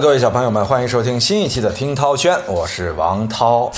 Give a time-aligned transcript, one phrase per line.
[0.00, 3.70] 各位小朋友们，欢迎收听新一期的听涛轩，我是王涛。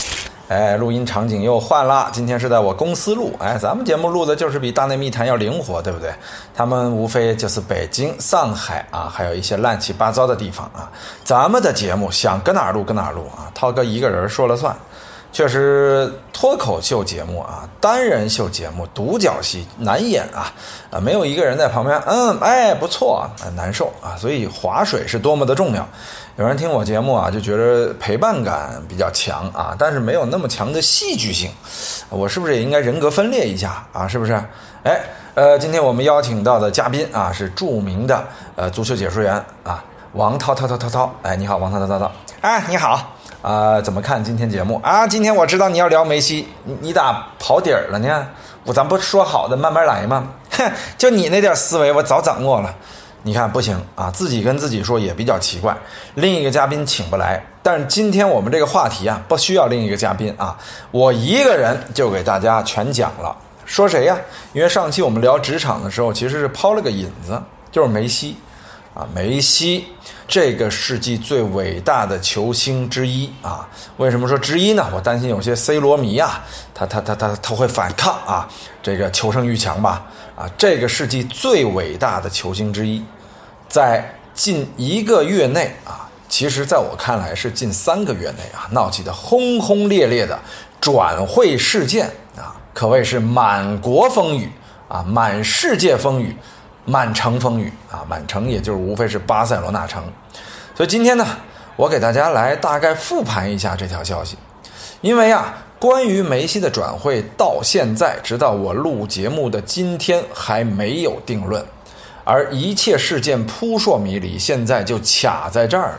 [0.49, 3.35] 哎，录音场景又换了，今天是在我公司录。
[3.39, 6.11] 哎，咱们节目录的就是比大内密谈要灵活，对不对？
[6.55, 10.91] 他们无非就是北京、上海啊，还有一些乱七八糟的地方啊。
[11.23, 14.75] 咱们的节目想搁哪儿录搁哪儿录啊，涛哥一个人说了算。
[15.37, 20.51] 确实，脱口秀节目啊，单人秀节目，独角戏难演啊，
[20.91, 25.87] 啊，没有一个人在旁边，嗯，哎，不错，啊难受啊，所以划水是多么的重要。
[26.39, 31.51] 有人听我节目啊，就觉得陪伴感比较强啊，但是没有那么强的戏剧性。
[32.09, 34.09] 我是不是也应该人格分裂一下啊？
[34.09, 34.33] 是不是？
[34.85, 34.99] 哎，
[35.35, 41.15] 呃，今天我们邀请到的嘉宾啊，是著名的呃足球解说员啊，王涛涛涛涛涛。
[41.21, 42.11] 哎，你好，王涛涛涛涛。
[42.41, 43.16] 哎，你好。
[43.43, 45.07] 啊，怎么看今天节目啊？
[45.07, 48.27] 今天我知道你要聊梅西，你你咋跑底儿了呢？
[48.65, 50.29] 我咱不说好的慢慢来吗？
[50.51, 52.75] 哼， 就你那点思维，我早掌握了。
[53.23, 55.77] 你看不行啊，自己跟自己说也比较奇怪。
[56.15, 60.57] 另一个嘉宾请不来，但是今天我们这个话题啊，不需要另一个嘉宾啊，
[60.91, 63.37] 我一个人就给大家全讲了。
[63.65, 64.17] 说谁呀？
[64.53, 68.37] 因为上期我们聊职场的时候，其实是抛了个引子，就是梅西。
[68.95, 69.87] 啊，梅西
[70.29, 73.69] 这个世纪最伟大的球星之一啊！
[73.97, 74.89] 为什么说之一呢？
[74.93, 78.49] 我担心有些 C 罗迷啊，他他他他他会反抗啊！
[78.83, 80.05] 这个求胜欲强吧？
[80.37, 83.05] 啊，这个世纪最伟大的球星之一，
[83.69, 90.37] 在近一个月内啊，其实在我看来是近三个月内啊，闹起的轰轰烈烈的
[90.81, 94.51] 转会事件啊，可谓是满国风雨
[94.89, 96.37] 啊，满世界风雨。
[96.87, 100.03] 满城风雨啊，满城也就是无非是巴塞罗那城，
[100.75, 101.27] 所以今天呢，
[101.75, 104.39] 我给大家来大概复盘一下这条消息，
[105.01, 111.65] 因为啊，关于梅西的转会到现在，直到我录节目的今天还没有定论，
[112.23, 115.99] 而一切事件扑朔迷离，现在就卡在这儿了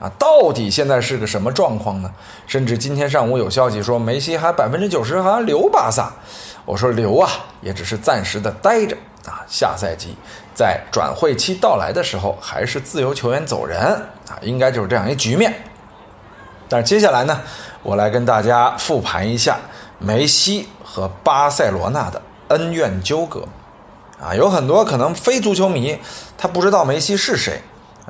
[0.00, 2.10] 啊，到底现在是个什么状况呢？
[2.48, 6.12] 甚至今天上午有消息说梅西还百分之九十好像留巴萨，
[6.64, 7.30] 我说留啊，
[7.60, 8.96] 也只是暂时的待着。
[9.26, 10.16] 啊，下赛季
[10.54, 13.80] 在转会期到来的时候，还是自由球员走人
[14.28, 15.54] 啊，应该就是这样一局面。
[16.68, 17.40] 但是接下来呢，
[17.82, 19.58] 我来跟大家复盘一下
[19.98, 23.44] 梅西和巴塞罗那的恩怨纠葛。
[24.22, 25.98] 啊，有很多可能非足球迷，
[26.38, 27.60] 他不知道梅西是谁。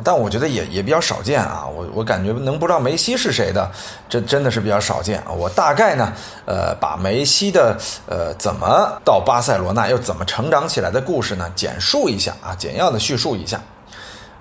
[0.03, 3.71] 但我觉得也也比较少见啊，我我感觉能不知道梅西是谁的，
[4.09, 5.31] 这真的是比较少见啊。
[5.31, 6.13] 我大概呢，
[6.47, 7.77] 呃，把梅西的
[8.09, 13.61] 呃怎么到巴塞罗那又怎么成长起来的故事呢，简述一下啊，简要的叙述一下。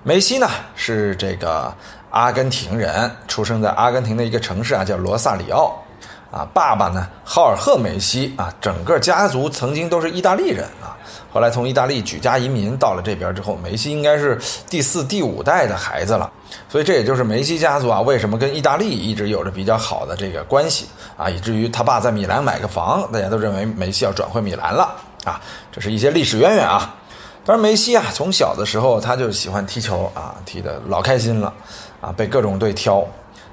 [0.02, 1.72] 梅西呢是这个
[2.10, 5.80] 阿根廷人，出生在阿根廷的一个城市啊，叫罗萨里奥
[6.32, 6.44] 啊。
[6.52, 10.66] 爸爸呢，浩尔赫梅西啊，整个家族曾经都是意大利人。
[11.34, 14.40] 后来从意大利举家移民到了这边之后，梅西应该是
[14.70, 16.30] 第四、第五代的孩子了，
[16.68, 20.86] 所以这也就是梅西家族啊为什么跟意大利一直有着比较好的这个关系
[21.16, 25.40] 啊，以至于他爸在米兰买个房，大家都认为梅西要转会米兰了啊，
[25.72, 26.94] 这是一些历史渊源啊。
[27.44, 31.52] 当然，梅西啊从小的时候他就喜欢踢球啊，踢得老开心了
[32.00, 33.04] 啊，被各种队挑，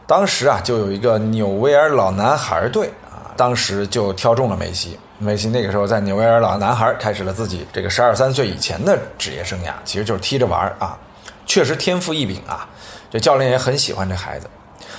[0.06, 5.00] 当时啊就有一个纽维尔老男孩队啊，当时就挑中了梅西。
[5.22, 10.98] 梅西那个时候在纽维尔老男孩开始了自己这个十二三岁以前的职业生涯，其实就是踢着玩啊，
[11.46, 12.68] 确实天赋异禀啊，
[13.12, 14.50] 这教练也很喜欢这孩子，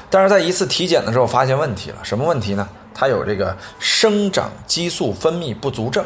[0.09, 2.69] 但是在一次体检的时候发现问题了，什么问题呢？
[2.95, 6.05] 他有这个生长激素分泌不足症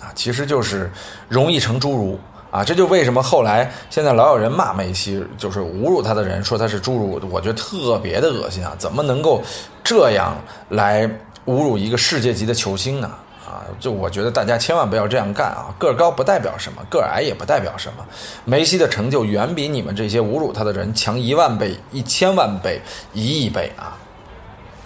[0.00, 0.90] 啊，其实就是
[1.28, 2.18] 容易成侏儒
[2.50, 9.42] 啊，这就为什么后来现在老有人骂梅西，就是侮辱他的人说他是侏儒，我觉得特别的恶心啊，怎么能够
[9.84, 10.34] 这样
[10.70, 11.06] 来
[11.44, 13.10] 侮辱一个世界级的球星呢？
[13.48, 15.74] 啊，就我觉得大家千万不要这样干啊！
[15.78, 18.04] 个高不代表什么，个矮也不代表什么。
[18.44, 22.78] 梅西的成就远比你们这些侮辱他的人强一万倍、一千万倍、
[23.14, 23.96] 一亿倍啊！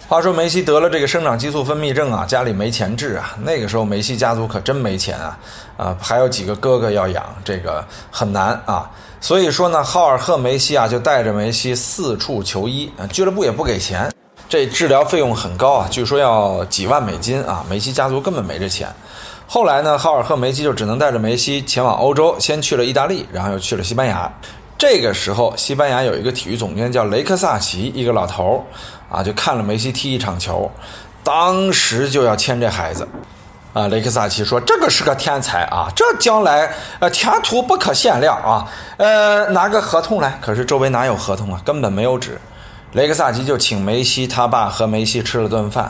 [0.08, 3.34] 话说梅西得了这个生长激素分泌症啊，家里没钱治啊。
[3.42, 5.38] 那个时候梅西家族可真没钱啊，
[5.76, 8.88] 啊，还有几个哥哥要养，这个很难啊。
[9.20, 14.12] 所以说呢，浩尔赫梅西啊，就带着梅西四处求医啊，俱乐部也不给钱。
[14.52, 17.64] 这治疗费用很高啊，据说要几万美金啊！
[17.70, 18.86] 梅西家族根本没这钱。
[19.46, 24.30] 后来呢，浩尔赫梅西就只能带着梅西前往欧洲，先去了意大利，然后又去了西班牙。
[24.76, 28.62] 这个时候，西班牙有一个体育总监叫雷克萨奇，一个老头
[29.10, 30.70] 儿啊，就看了梅西踢一场球，
[31.24, 33.08] 当时就要签这孩子。
[33.72, 38.68] 啊，雷克萨奇说：“这个是个天才啊，这将来呃前途不可限量啊！
[38.98, 40.38] 呃，拿个合同来。
[40.42, 41.58] 可是周围哪有合同啊？
[41.64, 42.38] 根本没有纸。”
[42.92, 45.84] 雷克萨奇就请梅西他爸和梅西吃了顿饭，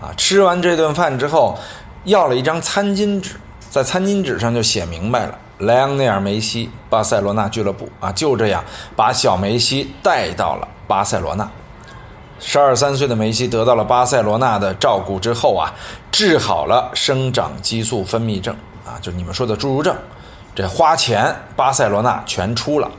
[0.00, 1.56] 啊，吃完这顿饭之后，
[2.04, 3.36] 要了一张餐巾纸，
[3.70, 8.64] 在餐巾纸上就写明白了，莱昂内尔·梅西，巴塞罗那俱乐部啊，就这样
[8.96, 11.48] 把小梅西带到了巴塞罗那。
[12.40, 15.72] 十二三岁的梅西得到了巴塞罗那的照顾之后啊，
[16.10, 18.52] 治好了生长激素分泌症
[18.84, 19.94] 啊，就你们说的侏儒症。
[20.52, 22.90] 这花钱，巴塞罗那全出了。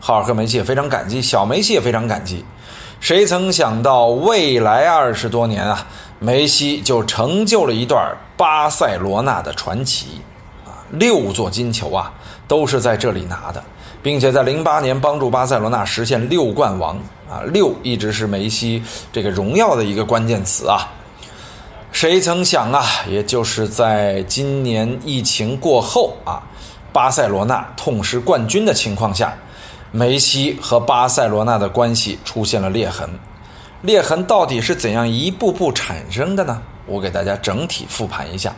[0.00, 2.44] 浩尔克梅西也非常感激，小梅西也非常感激。
[3.00, 5.86] 谁曾想到，未来二十多年啊，
[6.18, 10.20] 梅西就成就了一段巴塞罗那的传奇
[10.64, 12.12] 啊，六座金球啊，
[12.48, 13.62] 都是在这里拿的。
[14.02, 16.96] 并且在零八年帮助巴塞罗那实现六冠王
[17.28, 18.80] 啊，六一直是梅西
[19.12, 20.86] 这个荣耀的一个关键词啊。
[21.90, 26.40] 谁曾想啊，也就是在今年疫情过后啊，
[26.92, 29.36] 巴塞罗那痛失冠军的情况下，
[29.92, 33.08] 梅西和巴塞罗那的关系出现了裂痕。
[33.82, 36.60] 裂痕到底是怎样一步步产生的呢？
[36.86, 38.54] 我给大家整体复盘一下。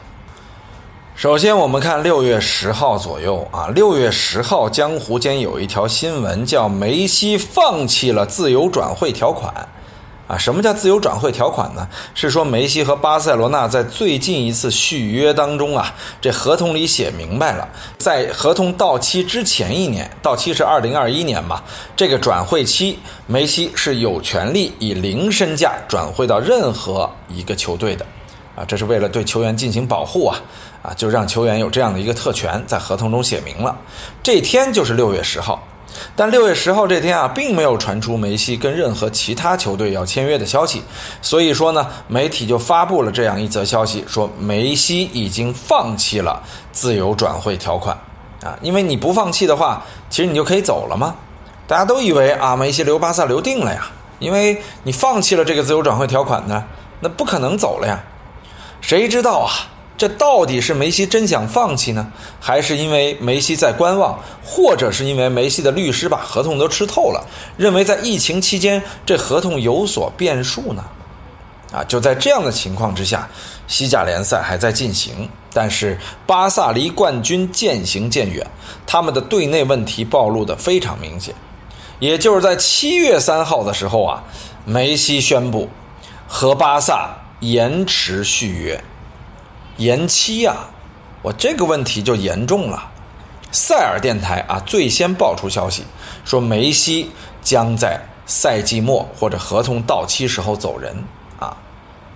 [1.14, 9.52] 首先，我们看六月十号左右啊，六月十号，江湖间有一条新闻，叫梅西放弃了自由转会条款。
[10.28, 11.88] 啊，什么叫自由转会条款呢？
[12.14, 17.66] 是说梅西和巴塞罗那在最近一次续约当中啊，这合同里写明白了，
[17.96, 21.62] 在合同到期之前一年，到期是二零二一年嘛，
[21.96, 28.04] 这个转会期，梅西是有权利以零身价转会到任何一个球队的。
[28.54, 30.36] 啊，这是为了对球员进行保护啊，
[30.82, 33.74] 啊，就让球员有这样的一个特权，在合同中写明了。
[34.22, 35.62] 这天就是六月十号，
[36.14, 40.82] 但六月十号这天啊，并没有传出梅西跟任何其他球队要签约的消息，
[41.22, 46.42] 所以说呢，媒体就发布了这样一则消息，说梅西已经放弃了
[46.72, 47.96] 自由转会条款
[48.42, 51.14] 啊，因为你不放弃的话，其实你就可以走了吗？
[51.66, 53.88] 大家都以为啊，梅西留巴萨留定了呀，
[54.18, 56.64] 因为你放弃了这个自由转会条款呢，
[57.00, 58.00] 那不可能走了呀。
[58.80, 59.50] 谁知道啊？
[59.98, 62.10] 这到底是梅西真想放弃呢，
[62.40, 70.84] 还是因为梅西在观望，或者是因为梅西的律师把合同都吃透了，认为在疫情期间这合同有所变数呢？
[71.72, 73.28] 啊，就在这样的情况之下，
[73.66, 78.46] 西甲联赛还在进行，但是巴萨离冠军渐行渐远，
[78.86, 81.34] 他们的队内问题暴露的非常明显。
[81.98, 84.22] 也就是在七月三号的时候啊，
[84.64, 85.68] 梅西宣布
[86.28, 87.16] 和巴萨。
[87.40, 88.82] 延迟续约，
[89.78, 90.56] 延期呀！
[91.22, 92.90] 我这个问题就严重了。
[93.52, 95.84] 塞尔电台啊，最先爆出消息
[96.24, 97.10] 说梅西
[97.42, 101.04] 将在赛季末或者合同到期时候走人
[101.38, 101.56] 啊。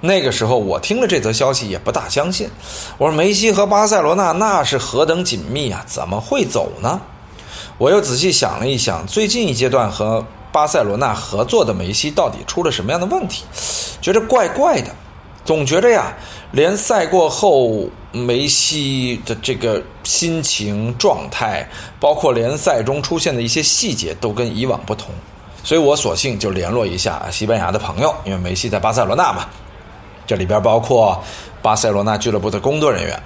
[0.00, 2.50] 那个时候我听了这则消息也不大相信，
[2.99, 7.00] 我说梅西和巴塞罗那那是何等紧密啊，怎么会走呢？
[7.79, 13.44] 我又仔细想了一想，最近一阶段和巴塞罗那合作的梅西到底出了什么样的问题？
[14.00, 14.93] 觉得怪怪的。
[15.44, 16.12] 总觉着呀，
[16.53, 21.69] 联赛过后梅西的这个心情状态，
[21.99, 25.09] 包括联赛中出现的一些细节，都跟以往不同。
[25.65, 29.47] 所以我索性就联络一下西班牙的朋友，因为梅西在巴塞罗那嘛。
[30.27, 31.21] 这里边包括
[31.61, 33.21] 巴塞罗那俱乐部的工作人员，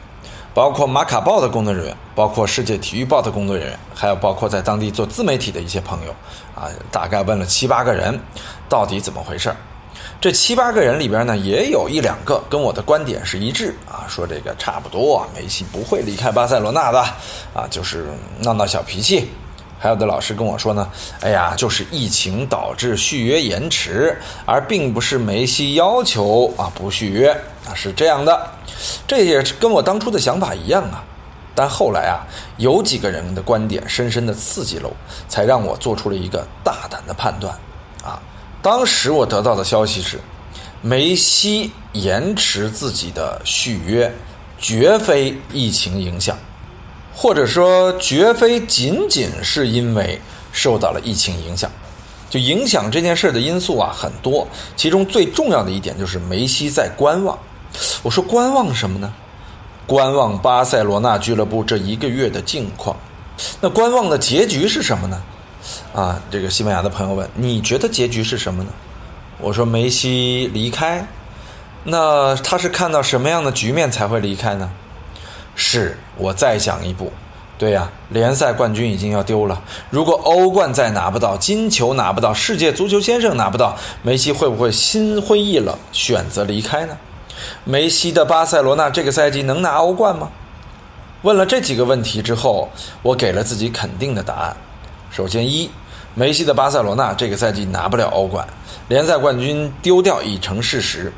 [0.54, 6.14] 包括马卡报的工作人员，包括世界体育报的工作人员，还有包括在当地做自媒体的一些朋友
[6.54, 8.18] 啊，大概问了七八个人，
[8.68, 9.54] 到底怎么回事。
[10.20, 17.00] 这七八个人里边呢，也有一两个跟我的观点是一致啊，说这个差不多，梅西不会离开巴塞罗那的
[17.54, 18.06] 啊，就是
[18.40, 19.30] 闹闹小脾气。
[19.78, 20.88] 还有的老师跟我说呢，
[21.20, 27.30] 哎呀，就是疫情导致续约延迟，而并不是梅西要求啊不续约
[27.66, 28.50] 啊，是这样的。
[29.06, 31.04] 这也是跟我当初的想法一样啊。
[31.54, 32.24] 但后来啊，
[32.56, 34.96] 有几个人的观点深深的刺激了我，
[35.28, 37.54] 才让我做出了一个大胆的判断。
[38.66, 40.18] 当时我得到的消息是，
[40.82, 44.12] 梅西延迟自己的续约，
[44.58, 46.36] 绝非疫情影响，
[47.14, 50.20] 或者说绝非仅仅是因为
[50.50, 51.70] 受到了疫情影响。
[52.28, 54.44] 就影响这件事的因素啊很多，
[54.74, 57.38] 其中最重要的一点就是梅西在观望。
[58.02, 59.14] 我说观望什么呢？
[59.86, 62.96] 观望巴塞罗那俱乐部这一个月的境况。
[63.60, 65.22] 那观望的结局是什么呢？
[65.94, 68.70] 啊，这个西班牙的朋友问：“你觉得结局是什么呢？”
[69.40, 71.06] 我说：“梅西离开，
[71.84, 74.70] 那他是看到什么样的局面才会离开呢？”
[75.54, 77.10] 是我再想一步，
[77.56, 86.96] 对呀，联赛冠军已经要丢了，如果欧冠再拿不到，金球拿不到，世界足球先生拿不到，梅西会不会心灰意冷，选择离开呢？
[87.64, 90.30] 梅西的巴塞罗那这个赛季能拿欧冠吗？
[91.22, 92.70] 问了这几个问题之后，
[93.02, 94.56] 我给了自己肯定的答案。
[95.10, 95.70] 首先，一，
[96.14, 98.46] 梅西的巴塞罗那这个赛季拿不了欧冠，
[98.88, 101.12] 联赛冠军丢掉已成事实。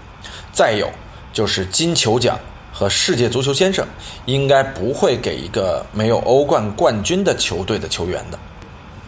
[0.53, 0.89] 再有
[1.33, 2.39] 就是金球奖
[2.73, 3.87] 和世界足球先生，
[4.27, 8.39] 应该不会给一个没有欧冠冠军的球队的球员的。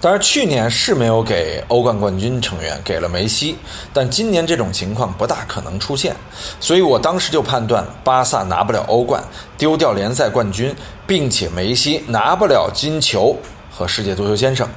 [0.01, 3.57] 当然，去年是没有给欧冠冠军成员，给了梅西，
[3.93, 6.17] 但今年这种情况不大可能出现，
[6.59, 9.23] 所以我当时就判断巴萨拿不了欧冠，
[9.59, 10.75] 丢掉联赛冠军，
[11.07, 13.37] 并且梅西拿不了金球
[13.81, 14.69] 和世界足球先生，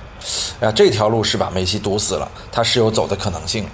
[0.61, 3.67] 啊，这条路是把梅西堵死了，他是有走的可能性。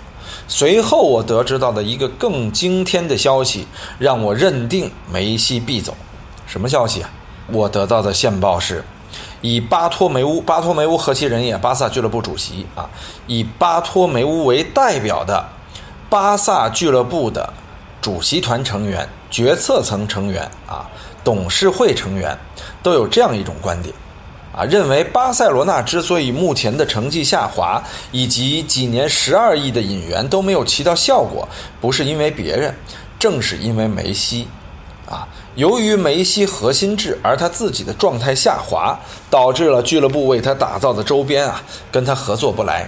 [0.48, 3.68] 随后我得知到的一个更惊天的消息，
[4.00, 5.96] 让我认定梅西必走。
[6.48, 7.10] 什么消息啊？
[7.52, 8.84] 我得到的线报是。
[9.42, 11.56] 以巴托梅乌，巴托梅乌何其人也？
[11.60, 12.90] 巴萨俱乐部主席啊，
[13.28, 15.48] 以巴托梅乌为代表的
[16.10, 17.54] 巴萨俱乐部的
[18.02, 20.90] 主席团成员、决策层成员啊、
[21.24, 22.36] 董事会成员
[22.82, 23.94] 都有这样一种观点
[24.56, 31.48] 啊，认为巴塞罗那之所以目前的成绩下滑，以及几年十二亿的引援都没有起到效果，
[31.80, 32.76] 不是因为别人，
[33.20, 34.48] 正是因为梅西。
[35.10, 38.96] 啊，由于梅西核心制，而他自己的状态下滑，
[39.28, 42.88] 导致了俱乐部为他打造的周边啊，跟他合作不来。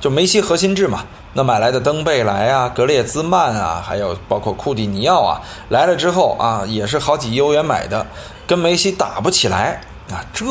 [0.00, 1.04] 就梅西核心制嘛，
[1.34, 8.06] 那买来的登贝莱啊、格列兹曼啊，还有包括库蒂尼奥啊，来了之后啊，也是好几亿欧元买的，
[8.46, 9.78] 跟梅西打不起来
[10.10, 10.24] 啊。
[10.32, 10.46] 这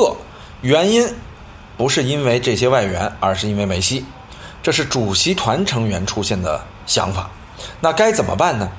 [0.62, 1.08] 原因
[1.78, 4.06] 不是因为这些外援，而是因为梅西。
[4.62, 7.30] 这是主席团成员出现的想法。
[7.80, 8.70] 那该怎么办呢？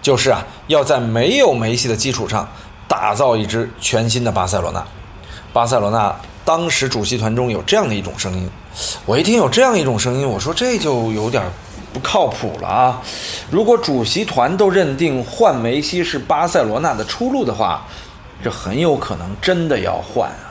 [0.00, 2.48] 就是啊，要在没有梅西的基础上
[2.88, 4.82] 打造一支全新的巴塞罗那。
[5.52, 6.14] 巴塞罗那
[6.44, 8.48] 当时主席团中有这样的一种声音，
[9.04, 11.42] 我一听有这样一种声音，我说这就有点
[11.92, 13.02] 不靠谱了啊！
[13.50, 17.82] 如果主席团都认定换梅西是巴塞罗那的出路的话，
[18.44, 20.45] 这很有可能真的要换啊！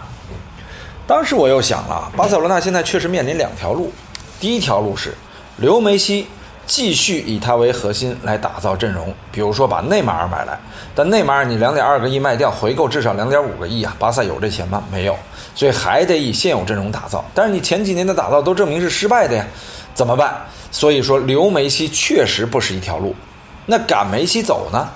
[1.07, 3.91] 当时我又想了，巴塞罗那现在确实面临两条路，
[4.39, 5.13] 第一条路是
[5.57, 6.27] 留梅西。
[6.67, 10.59] 继续以他为核心来打造阵容，比如说把内马尔买来，
[10.95, 13.95] 但内马尔你两点二个亿卖掉，回购至少两点五个亿啊！
[13.99, 14.83] 巴萨有这钱吗？
[14.91, 15.15] 没有，
[15.53, 17.23] 所以还得以现有阵容打造。
[17.35, 19.45] 但是你前几年的打造都证明是失败的呀，
[19.93, 20.35] 怎么办？
[20.71, 23.15] 所以说留梅西确实不是一条路。
[23.67, 24.89] 那赶梅西走呢？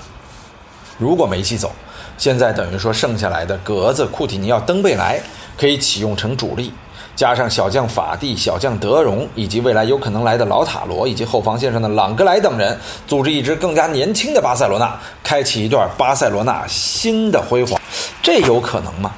[0.97, 1.71] 如果梅西走，
[2.17, 5.21] 现在等于说剩下来的格子、库蒂尼奥、登贝莱
[5.59, 6.71] 可以启用成主力。
[7.15, 17.77] 加上小将法蒂、小将德容，以及未来有可能来的老塔罗，以及后防线上的朗格莱等人，组织一支更加年轻的巴塞罗那，开启一段巴塞罗那新的辉煌，
[18.23, 19.11] 这有可能吗？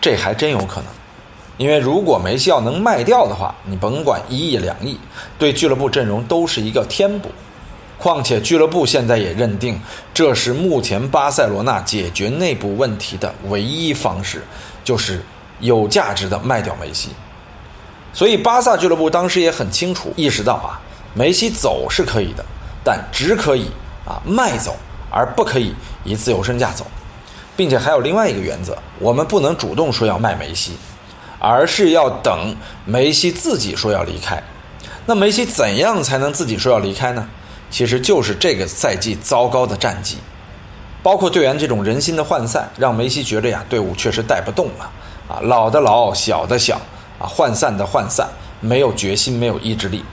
[0.00, 0.84] 这还真有可能，
[1.56, 4.96] 因为如果梅西要能卖掉的话，你甭管一亿两亿，
[5.36, 7.28] 对俱乐部阵容都是一个添补。
[7.98, 9.80] 况且俱乐部现在也认定，
[10.14, 14.44] 这是目前巴塞罗那解决内部问题的唯一方式，
[14.84, 15.20] 就是。
[15.60, 17.10] 有价值的卖掉梅西，
[18.12, 20.80] 所以巴萨俱乐部当时也很清楚意识到啊，
[21.14, 22.44] 梅西走是可以的，
[22.84, 23.70] 但只可以
[24.04, 24.76] 啊卖走，
[25.10, 26.86] 而不可以以自由身价走，
[27.56, 30.72] 并且还有另外一个原则，我们不能主动说要卖梅西，
[31.38, 34.42] 而是要等梅西自己说要离开。
[35.06, 37.28] 那梅西怎样才能自己说要离开呢？
[37.70, 40.18] 其实就是这个赛季糟糕的战绩，
[41.02, 44.90] 包括队员这种人心的涣散，让梅西觉得呀，队伍确实带不动了。
[45.28, 46.80] 啊，老的老，小的小，
[47.18, 48.28] 啊，涣散的涣散，
[48.60, 50.04] 没有决心，没有意志力。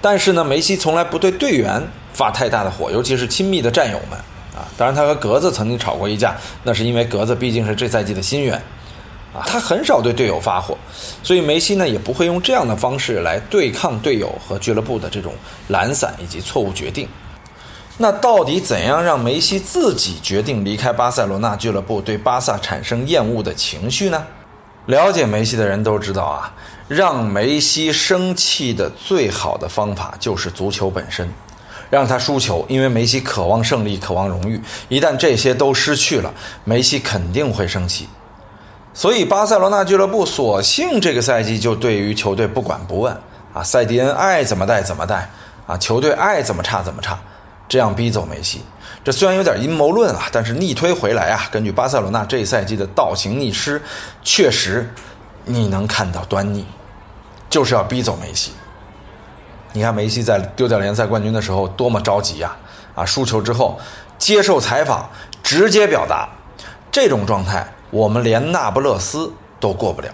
[0.00, 1.82] 但是呢，梅西从来不对队员
[2.12, 4.18] 发太大的火，尤其是亲密的战友们。
[4.56, 8.54] 啊，当然他和格子曾经吵过一架，那是因为格子毕竟是这赛季的新援。
[9.34, 10.74] 啊，他很少对队友发火，
[11.22, 15.34] 所以梅西呢也不会用这样的方式来对抗队友和俱乐部的这种
[15.68, 17.06] 懒散以及错误决定。
[17.98, 24.24] 那到底怎样让梅西自己决定离开巴塞罗那俱乐部，对巴萨产生厌恶的情绪呢？
[24.86, 26.52] 了解梅西的人都知道啊，
[26.86, 31.28] 让梅西生气的最好的方法就是足球本身，
[31.90, 34.60] 让他输球，因为梅西渴望胜利，渴望荣誉。
[34.88, 38.08] 一旦这些都失去了，梅西肯定会生气。
[38.94, 43.12] 所以，巴塞罗那俱乐部索性这个赛季就对于球队不管不问
[43.52, 45.28] 啊，塞迪恩爱怎么带怎么带
[45.66, 47.18] 啊，球队爱怎么差怎么差，
[47.68, 48.62] 这样逼走梅西。
[49.06, 53.80] 这虽然有点阴谋论啊，但是逆推回来啊，根据巴塞罗那这一赛季的倒行逆施，
[54.24, 54.92] 确实
[55.44, 56.66] 你能看到端倪，
[57.48, 58.50] 就是要逼走梅西。
[59.72, 62.56] 你看梅西在丢掉联赛冠军的时候多么着急呀！
[62.96, 63.78] 啊，输球之后
[64.18, 65.08] 接受采访，
[65.40, 66.28] 直接表达
[66.90, 70.08] 这种状态，我们连那不勒斯都过不了。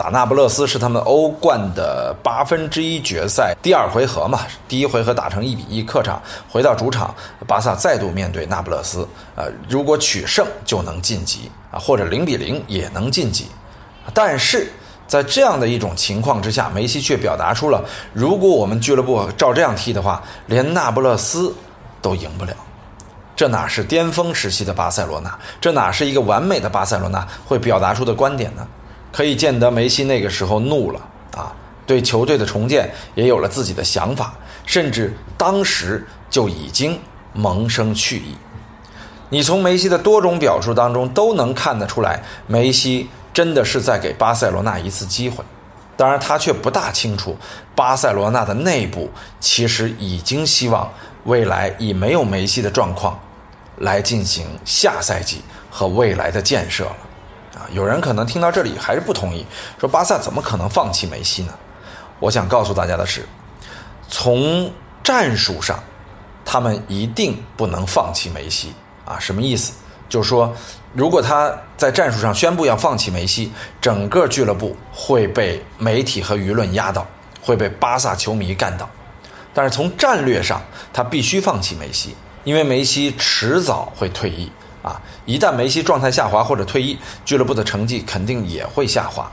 [0.00, 4.40] 打那不勒斯是他们欧冠的八分之一决赛第二回合嘛？
[4.66, 7.14] 第一回合打成一比一，客场回到主场，
[7.46, 13.48] 巴萨再度面对那不勒斯，呃，如果取胜就能晋级啊，或者零比零也能晋级。
[14.14, 14.72] 但是
[15.06, 21.54] 在这样的一种情况之下，梅西却表达出了，如果我们俱乐部照这样踢的话，连那不勒斯
[22.00, 22.54] 都赢不了。
[23.36, 25.38] 这哪是巅峰时期的巴塞罗那？
[25.60, 28.66] 这哪是一个完美的巴塞罗那会表达出的观点呢？
[29.12, 31.00] 可以见得梅西那个时候怒了
[31.36, 31.52] 啊，
[31.86, 34.34] 对球队的重建也有了自己的想法，
[34.66, 36.98] 甚至当时就已经
[37.32, 38.36] 萌生去意。
[39.28, 45.44] 你从梅西的多种表述当中都能看得出来，梅西真的是在给巴塞罗那一次机会。
[45.96, 47.36] 当然，他却不大清楚，
[47.76, 50.90] 巴塞罗那的内部其实已经希望
[51.24, 53.20] 未来以没有梅西的状况
[53.78, 56.96] 来进行下赛季和未来的建设了。
[57.72, 59.46] 有人可能听到这里还是不同意，
[59.78, 61.52] 说巴萨怎么可能放弃梅西呢？
[62.18, 63.26] 我想告诉大家的是，
[64.08, 64.70] 从
[65.02, 65.82] 战术上，
[66.44, 68.72] 他们一定不能放弃梅西
[69.04, 69.18] 啊！
[69.18, 69.72] 什么意思？
[70.08, 70.52] 就是说，
[70.92, 77.06] 如果他在战术上宣布要放弃梅西，整个俱乐部会被媒体和舆论压倒，
[77.40, 78.88] 会被巴萨球迷干倒。
[79.54, 80.60] 但是从战略上，
[80.92, 84.50] 他必须放弃梅西，因为梅西迟早会退役
[84.82, 85.00] 啊！
[85.26, 89.30] 一旦梅西状态下滑或者退役，俱乐部的成绩肯定也会下滑，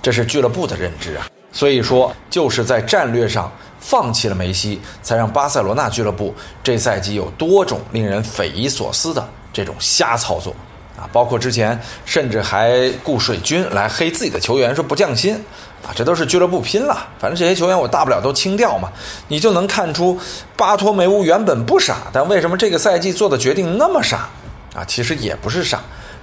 [0.00, 1.26] 这是俱乐部的认知啊。
[1.52, 3.50] 所以说，就是在战略上
[3.80, 9.26] 放弃了梅西，才让巴塞罗那俱乐部这赛季有多种令人匪夷所思的。
[9.52, 10.54] 这种瞎操作，
[10.98, 15.34] 啊，包括之前甚至还雇水军来黑自己的球员，说不降薪，
[15.82, 17.08] 啊，这都是俱乐部拼了。
[17.18, 18.92] 反正这些球员我大不了都清掉嘛。
[19.28, 20.20] 你就能看出
[20.58, 24.28] 巴托梅乌原本不傻，但为什么这个赛季做的决定那么傻？
[24.76, 25.80] 啊，其实也不是傻，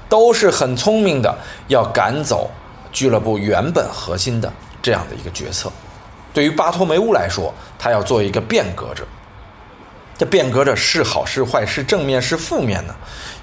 [0.07, 1.36] 都是很聪明的，
[1.67, 2.51] 要赶走
[2.91, 5.72] 俱乐部原本核心的这样的一个决策。
[6.31, 9.03] 对于巴托梅乌来说，他要做一个变革者。
[10.15, 12.93] 这变革者是好是坏，是正面是负面呢？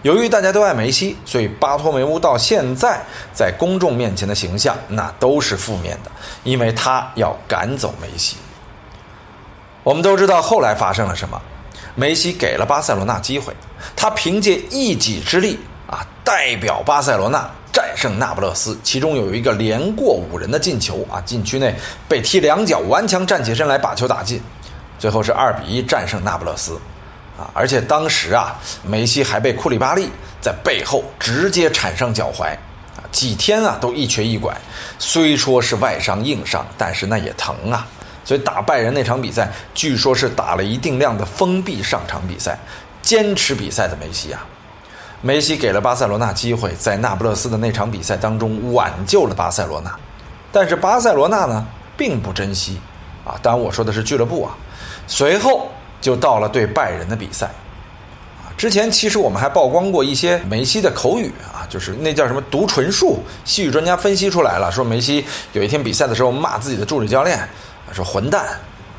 [0.02, 3.00] 由于大家都爱梅西，所以巴托梅乌到现在
[3.34, 6.10] 在公众面前的形象那都是负面的，
[6.44, 8.36] 因为他要赶走梅西。
[9.82, 11.42] 我们都知道后来发生了什么，
[11.94, 13.52] 梅西给了巴塞罗那机会，
[13.94, 21.74] 他凭借一己之力啊，代表巴塞罗那战胜那不勒斯，其中有一个连过五人的进球啊，禁区内
[22.08, 24.40] 被踢两脚，顽强站起身来把球打进。
[24.98, 26.78] 最后是二比一战胜那不勒斯，
[27.38, 27.48] 啊！
[27.54, 30.10] 而且当时啊，梅西还被库里巴利
[30.42, 32.48] 在背后直接铲伤脚踝，
[32.96, 34.54] 啊，几天啊都一瘸一拐。
[34.98, 37.86] 虽说是外伤硬伤，但是那也疼啊。
[38.24, 42.58] 所以打拜仁那场比赛，据说是打了一定量的封闭上场比赛，
[43.02, 44.46] 坚持比赛的梅西啊，
[45.22, 49.90] 梅西给了巴塞罗那机会，在那不勒斯的那场比赛当中挽救了巴塞罗那，
[50.52, 52.78] 但是巴塞罗那呢并不珍惜，
[53.24, 54.56] 啊，当然我说的是俱乐部啊。
[55.06, 55.68] 随后
[56.00, 57.46] 就到了对拜仁的比赛，
[58.38, 67.48] 啊，之前其实我们还曝光过一些梅西的口语啊，就是那叫什么读唇术，西语专家分析出来了，说梅西有一天比赛的时候骂自己的助理教练，
[67.94, 68.46] 说混蛋，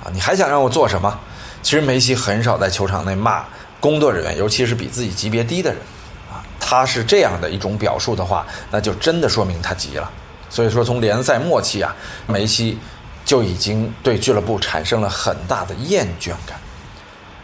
[0.03, 1.19] 啊，你还想让我做什么？
[1.61, 3.45] 其实梅西很少在球场内骂
[3.79, 5.79] 工作人员，尤其是比自己级别低的人，
[6.31, 10.09] 啊，他是这样的一种表述的话，那就真的说明他急了。
[10.49, 11.95] 所以说从联赛末期啊，
[12.27, 12.77] 梅西。
[13.23, 16.59] 就已经对俱乐部产生了很大的厌倦感，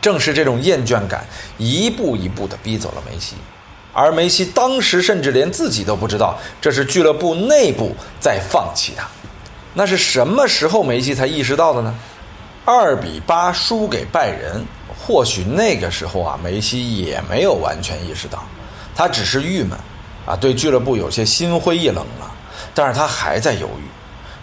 [0.02, 1.24] 正是这种厌倦感
[1.60, 3.36] 一步一步地逼走了梅西，
[3.94, 9.08] 而梅西当时甚至连自己都不知道这是俱乐部内部在放弃他。
[9.80, 11.94] 那是什么时候梅西才意识到的呢？
[12.66, 14.66] 二比八输给拜仁，
[14.98, 18.44] 或许那个时候啊，梅西也没有完全意识到，
[18.96, 19.78] 他只是郁闷，
[20.26, 22.32] 啊，对俱乐部有些心灰意冷了，
[22.74, 23.84] 但是他还在犹豫。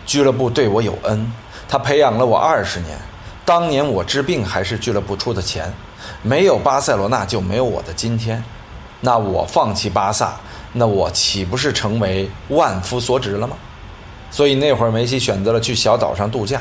[0.07, 1.33] 俱乐部对我有恩，
[1.69, 2.97] 他培养了我二十年。
[3.45, 5.75] 当年我治病还是俱乐部出的钱，
[6.23, 8.41] 没有巴塞罗那就没有我的今天。
[9.01, 10.37] 那我放弃巴萨，
[10.73, 13.57] 那我岂不是成为万夫所指了吗？
[14.35, 16.61] 所以那会儿梅西选择了去小岛上度假。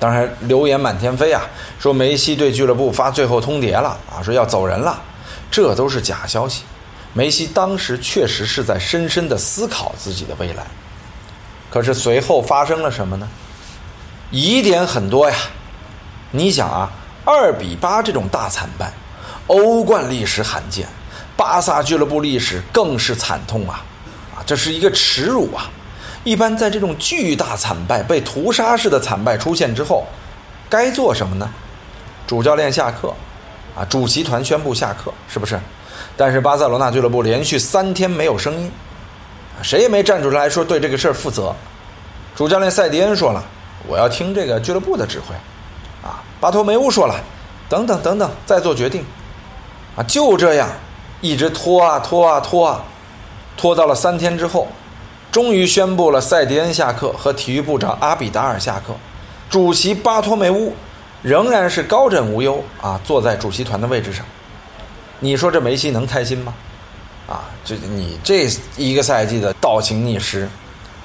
[0.00, 1.42] 当然流言满天飞啊，
[1.78, 5.00] 说梅西对俱乐部发最后通牒了啊，说要走人了，
[5.48, 6.64] 这都是假消息。
[7.12, 10.66] 梅西当时确实是在深深的思考自己的未来。
[11.70, 13.28] 可是随后发生了什么呢？
[14.32, 15.36] 疑点很多呀。
[16.32, 16.90] 你想啊，
[17.24, 18.92] 二比八这种大惨败，
[19.46, 20.88] 欧冠历史罕见，
[21.36, 23.84] 巴萨俱乐部历史更是惨痛啊！
[24.34, 25.70] 啊，这是一个耻辱啊！
[26.24, 30.04] 一般在这种巨大惨败、被屠杀式的惨败出现之后，
[30.68, 31.48] 该做什么呢？
[32.26, 33.14] 主教练下课，
[33.76, 35.60] 啊，主席团宣布下课，是不是？
[36.16, 38.72] 但是巴塞罗那俱乐部连续三天没有声音。
[39.62, 41.54] 谁也没站出来说对这个事儿负责。
[42.34, 43.44] 主教练塞迪恩说了
[43.86, 45.34] ：“我要听这个俱乐部的指挥。”
[46.02, 47.14] 啊，巴托梅乌说了
[47.68, 49.04] ：“等等等等，再做决定。”
[49.94, 50.68] 啊，就这样，
[51.20, 52.82] 一直拖啊拖啊拖啊，
[53.56, 54.66] 拖到了三天之后，
[55.34, 58.94] 终于宣布了塞迪恩下课和体育部长阿比达尔下课。
[59.50, 60.72] 主席巴托梅乌
[61.22, 64.24] 仍然是高枕无忧啊，坐在主席团的位置上。
[65.18, 66.54] 你说这梅西能开心吗？
[67.26, 70.48] 啊，这你这一个赛季的倒行逆施，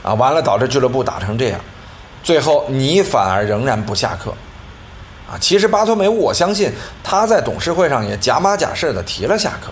[0.03, 1.59] 啊，完了导致俱乐部打成这样，
[2.21, 4.29] 最后你反而仍然不下课，
[5.27, 6.71] 啊，其实巴托梅乌，我相信
[7.03, 9.71] 他在董事会上也假马假式的提了下课，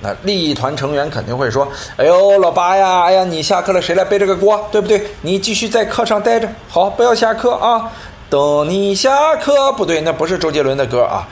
[0.00, 5.06] 那利益团成员肯定会说，哎呦老八呀，哎呀你下课了，谁来背这个锅，对不对？
[5.22, 7.90] 你继续在课上待着，好，不要下课啊，
[8.28, 11.26] 等你下课，不对，那不是周杰伦的歌啊，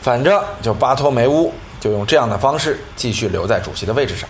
[0.00, 1.52] 反正就巴托梅乌。
[1.78, 4.28] 就用这样的方式继续留在主席的位置上，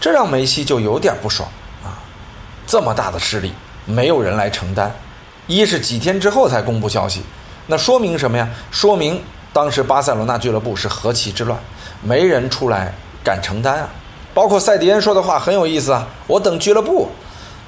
[0.00, 1.46] 这让梅西就有点不爽
[1.84, 1.98] 啊！
[2.66, 3.52] 这么大的势力，
[3.84, 4.90] 没有人来承担。
[5.46, 7.22] 一是几天之后才公布消息，
[7.66, 8.48] 那说明什么呀？
[8.70, 11.58] 说明当时巴塞罗那俱乐部是何其之乱，
[12.02, 13.88] 没人出来敢承担啊！
[14.32, 17.08] 包括塞迪恩说的话很有意思啊，我等俱乐部，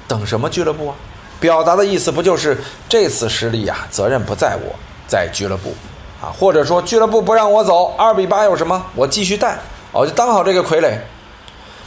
[0.07, 0.95] 等什么俱乐部啊？
[1.39, 3.87] 表达的意思不就是这次失利啊？
[3.89, 4.75] 责任不在我，
[5.07, 5.73] 在俱乐部。
[6.21, 8.81] 啊，或者说俱乐部不让我走，二比八有什么？
[8.95, 9.57] 我继续带，
[9.91, 10.97] 哦，就当好这个傀儡。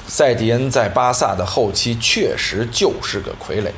[0.07, 3.71] 塞迪恩在巴萨的后期确实就是个傀儡，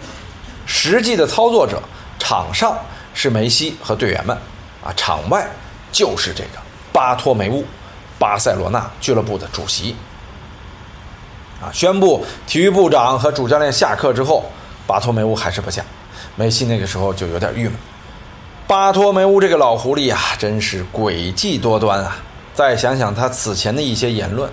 [0.67, 1.81] 实际的操作者，
[2.19, 2.77] 场上
[3.15, 4.37] 是梅西和队员们，
[4.85, 5.49] 啊，场外
[5.93, 6.59] 就是这个
[6.93, 7.65] 巴托梅乌，
[8.19, 9.95] 巴塞罗那俱乐部的主席。
[11.61, 14.45] 啊，宣布体育部长和主教练下课之后，
[14.87, 15.83] 巴托梅乌还是不下，
[16.37, 17.75] 梅西那个时候就有点郁闷。
[18.67, 22.17] 巴托梅乌这个老狐狸啊，真是诡计多端啊！
[22.55, 24.51] 再想想他此前的一些言论，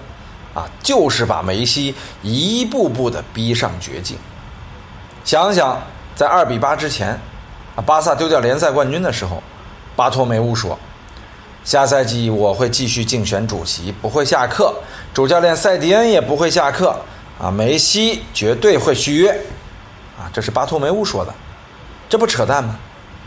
[0.53, 4.17] 啊，就是把梅西一步步的逼上绝境。
[5.23, 5.81] 想想
[6.15, 7.09] 在二比八之前，
[7.75, 9.43] 啊，巴萨丢掉联赛冠军的时候，
[9.95, 10.79] 巴托梅乌说
[11.65, 14.71] ：“下赛季我会继续竞选主席，不会下课；
[15.15, 16.95] 主教练塞迪恩也不会下课。
[17.41, 19.31] 啊，梅西绝对会续约。”
[20.15, 21.33] 啊，这是巴托梅乌说的，
[22.07, 22.77] 这不扯淡吗？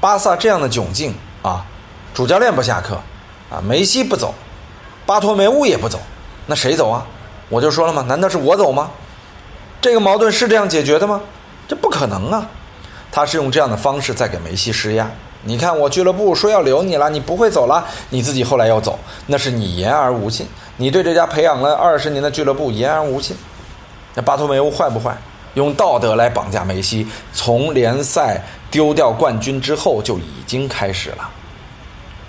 [0.01, 1.67] 巴萨这样的窘境啊，
[2.15, 2.95] 主教练不下课，
[3.51, 4.33] 啊，梅西不走，
[5.05, 5.99] 巴托梅乌也不走，
[6.47, 7.05] 那谁走啊？
[7.49, 8.89] 我就说了嘛，难道是我走吗？
[9.81, 11.21] 这个矛盾是这样解决的吗？
[11.67, 12.49] 这不可能啊！
[13.11, 15.11] 他是用这样的方式在给梅西施压。
[15.45, 20.47] 你看，我俱乐部说要留你了，你不会走了，你自己后来要走，那是你言而无信，
[20.79, 23.37] 你对这家培养了二十年的俱乐部言而无信。
[24.15, 25.17] 那巴托梅乌坏不坏？
[25.55, 31.31] 用道德来绑架梅西，从联赛丢掉冠军之后就已经开始了。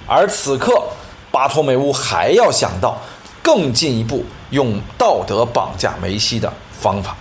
[0.07, 0.81] 而此刻，
[1.29, 2.97] 巴托梅乌还要想到
[3.43, 7.15] 更进一步用道德绑架梅西的方法，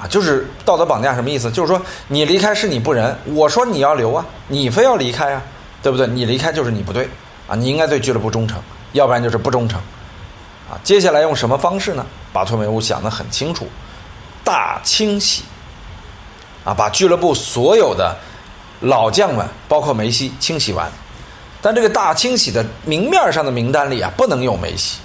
[0.00, 1.50] 啊，就是道德绑架什么意思？
[1.50, 5.42] 就是说你离开是你不仁，我说你要留啊，你非要离开啊，
[5.82, 6.06] 对不对？
[6.06, 7.08] 你离开就是你不对
[7.48, 9.80] 啊，你应该对俱乐部忠诚，要不然就是不忠诚，
[10.70, 12.06] 啊，接下来用什么方式呢？
[12.32, 13.66] 巴托梅乌想得很清楚。
[14.44, 15.42] 大清洗，
[16.64, 18.16] 啊，把俱乐部所有的
[18.80, 20.90] 老将们，包括梅西清洗完。
[21.60, 25.00] 但这个大清洗的明面上的名单里啊，不能有梅西。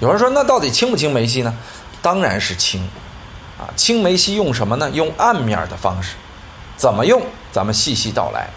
[0.00, 1.54] 有人说，那到底清不清梅西呢？
[2.02, 2.82] 当然是清，
[3.62, 4.90] 啊，青梅西用什么呢？
[4.90, 6.16] 用暗面的方式，
[6.76, 7.22] 怎么用？
[7.52, 8.48] 咱们细细道来。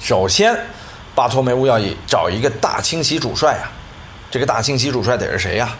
[0.00, 0.58] 首先，
[1.14, 3.68] 巴托梅乌要找一个大清洗主帅啊，
[4.30, 5.76] 这个大清洗主帅得是谁呀？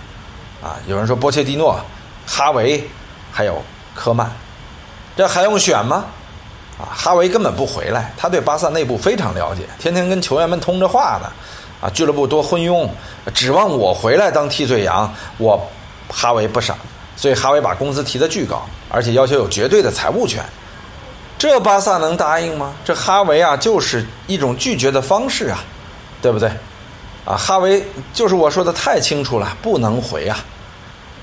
[0.62, 1.80] 啊，有人说波切蒂诺、
[2.26, 2.86] 哈维。
[3.32, 3.62] 还有
[3.94, 4.28] 科曼，
[5.16, 6.04] 这还用选吗？
[6.80, 11.30] 啊，哈维根本不回来，他对巴萨内部非常了解，天天跟球员们通着话呢。
[11.80, 12.88] 啊，俱乐部多昏庸，
[13.32, 15.64] 指望我回来当替罪羊，我
[16.08, 16.74] 哈维不傻，
[17.20, 20.42] 所以哈维把工资提得巨高，而且要求有绝对的财务权。
[21.36, 22.72] 这巴萨能答应吗？
[22.82, 25.62] 这哈维啊，就是一种拒绝的方式啊，
[26.22, 26.48] 对不对？
[27.26, 30.38] 啊，哈维就是我说的太清楚了，不能回啊。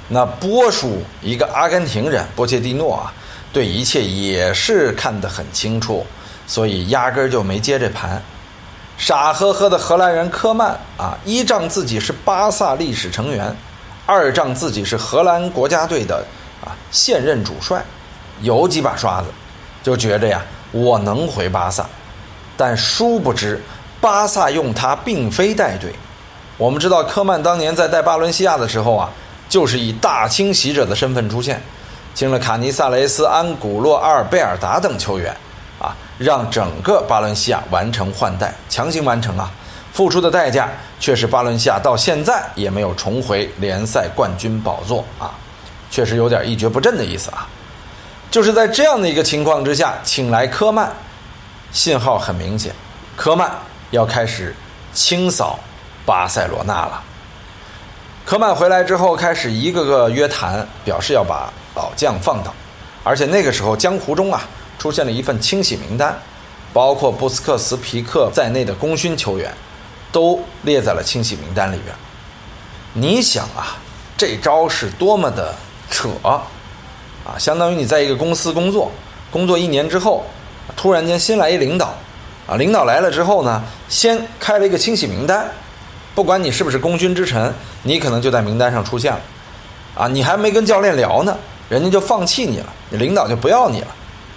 [0.07, 3.11] 那波叔一个阿根廷人波切蒂诺啊，
[3.51, 6.05] 对一切也是看得很清楚，
[6.45, 8.21] 所以压根儿就没接这盘。
[8.99, 13.55] 傻呵呵的荷兰人科曼啊，依仗自己是巴萨历史成员，
[14.07, 16.25] 二仗自己是荷兰国家队的
[16.65, 17.85] 啊现任主帅，
[18.41, 19.27] 有几把刷子，
[19.83, 20.41] 就觉着呀，
[20.71, 21.85] 我能回巴萨。
[22.57, 23.61] 但殊不知，
[24.01, 25.93] 巴萨用他并非带队。
[26.57, 29.11] 我们知道科曼当年在带巴伦西亚的时候啊。
[29.49, 31.63] 就是以大清洗者的身份出现，
[32.13, 35.33] 请了卡尼萨雷斯、安古洛、阿尔贝尔达等球员，
[35.79, 39.49] 啊，让整个巴伦西亚完成换代，强行完成啊，
[39.97, 45.33] 付出的代价却是巴伦西亚到现在也没有重回联赛冠军宝座啊，
[45.89, 47.47] 确实有点一蹶不振的意思啊。
[48.29, 50.91] 就是在这样的一个情况之下，请来科曼，
[51.71, 52.71] 信号很明显，
[53.15, 53.51] 科曼
[53.89, 54.55] 要开始
[54.93, 55.57] 清扫
[56.05, 57.01] 巴塞罗那了。
[58.23, 62.53] 科曼回来之后，开始一个个约谈，表示要把老将放倒，
[63.03, 64.43] 而且那个时候江湖中啊
[64.77, 66.15] 出现了一份清洗名单，
[66.71, 69.51] 包括布斯克茨、皮克在内的功勋球员，
[70.11, 71.95] 都列在了清洗名单里边。
[72.93, 73.77] 你想啊，
[74.17, 75.53] 这招是多么的
[75.89, 76.43] 扯啊！
[77.37, 78.91] 相当于你在一个公司工作，
[79.29, 80.25] 工作一年之后，
[80.75, 81.93] 突然间新来一领导，
[82.47, 85.45] 啊，领导来了之后呢，先开了一个清洗名单，
[86.15, 89.21] 不管你是不是功勋之臣，你可能就在名单上出现了，
[89.95, 91.37] 啊，你还没跟教练聊呢，
[91.69, 93.87] 人家就放弃你了，你领导就不要你了，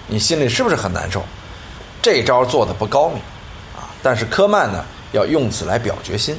[0.09, 1.22] 你心里是不是很难受？
[2.02, 3.18] 这招做的不高明，
[3.76, 6.38] 啊，但是科曼呢，要用此来表决心。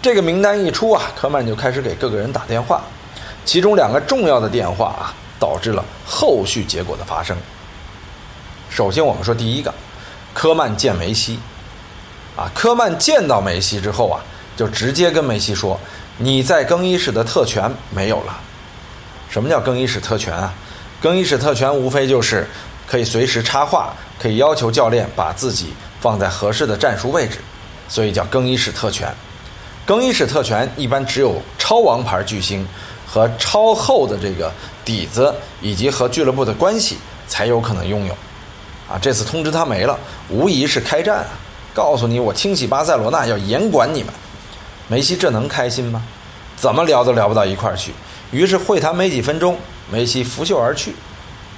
[0.00, 2.82] 这个名单一出啊，科曼就开始给各个人打电话，
[3.44, 7.36] 其中两个重要的电话啊，导致了后续结果的发生。
[8.70, 9.74] 首先，我们说第一个，
[10.32, 11.40] 科曼见梅西，
[12.36, 14.20] 啊，科曼见到梅西之后啊，
[14.56, 15.78] 就直接跟梅西说
[16.18, 18.38] ：“你在更衣室的特权没有了。”
[19.28, 20.54] 什么叫更衣室特权啊？
[21.02, 22.46] 更衣室特权无非就是
[22.86, 27.38] 可以随时插话，可以要求教练把自己放在合适的战术位置，
[27.88, 29.12] 所以叫更衣室特权。
[29.86, 32.66] 更衣室特权一般只有超王牌巨星
[33.06, 34.52] 和超厚的这个
[34.84, 38.12] 底子，以及和俱乐部的关系才有可能拥有。
[38.86, 39.98] 啊，这次通知他没了，
[40.28, 41.30] 无疑是开战啊！
[41.74, 44.12] 告诉你，我清洗巴塞罗那要严管你们。
[44.88, 46.02] 梅西这能开心吗？
[46.56, 47.92] 怎么聊都聊不到一块儿去。
[48.30, 49.56] 于是会谈没几分钟，
[49.90, 50.94] 梅西拂袖而去。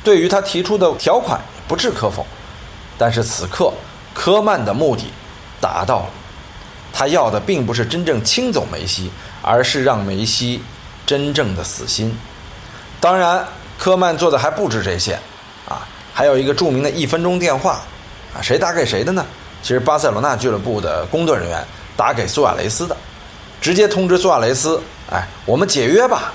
[0.05, 2.25] 对于他提出的条款，不置可否。
[2.99, 3.73] 但是此刻，
[4.12, 5.05] 科曼的目的
[5.61, 6.11] 达到了。
[6.92, 9.11] 他要的并不是真正清走梅西，
[9.42, 10.62] 而是让梅西
[11.07, 12.16] 真正的死心。
[13.00, 13.46] 当然，
[13.79, 15.18] 科曼做的还不止这些，
[15.68, 17.81] 啊，还有一个著名的一分钟电话，
[18.35, 19.24] 啊，谁打给谁的呢？
[19.62, 21.64] 其实巴塞罗那俱乐部的工作人员
[21.96, 22.96] 打给苏亚雷斯的，
[23.61, 26.33] 直接通知苏亚雷斯，哎，我们解约吧。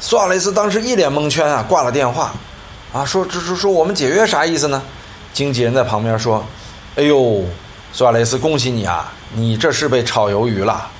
[0.00, 2.32] 苏亚雷斯当时一脸蒙圈啊，挂了电话，
[2.92, 4.82] 啊，说说说说我们解约啥意思呢？
[5.32, 6.44] 经纪人在旁边说，
[6.96, 7.44] 哎呦。
[7.90, 9.10] 苏亚雷斯，恭喜你啊！
[9.34, 10.90] 你这是被炒鱿鱼了。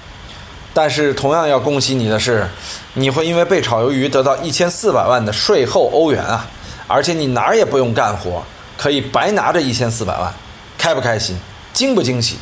[0.74, 2.48] 但是同样要恭喜你的是，
[2.94, 6.46] 你会因为被炒鱿鱼得到一千四百万的税后欧元啊！
[6.86, 8.42] 而且你哪儿也不用干活，
[8.76, 10.32] 可以白拿着一千四百万，
[10.76, 11.36] 开不开心？
[11.72, 12.36] 惊不惊喜？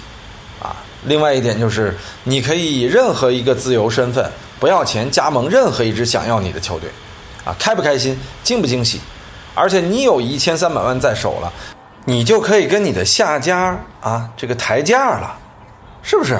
[0.60, 0.76] 啊！
[1.04, 6.90] 另外一点就是，你可以以任何一个自由身份，不要钱加盟任何一支想要你的球队，
[7.44, 7.54] 啊！
[7.58, 8.18] 开不开心？
[8.42, 9.00] 惊不惊喜？
[9.54, 11.50] 而且你有一千三百万在手了。
[12.04, 15.36] 你就可以跟你的下家啊，这个抬价了，
[16.06, 16.34] 是不是？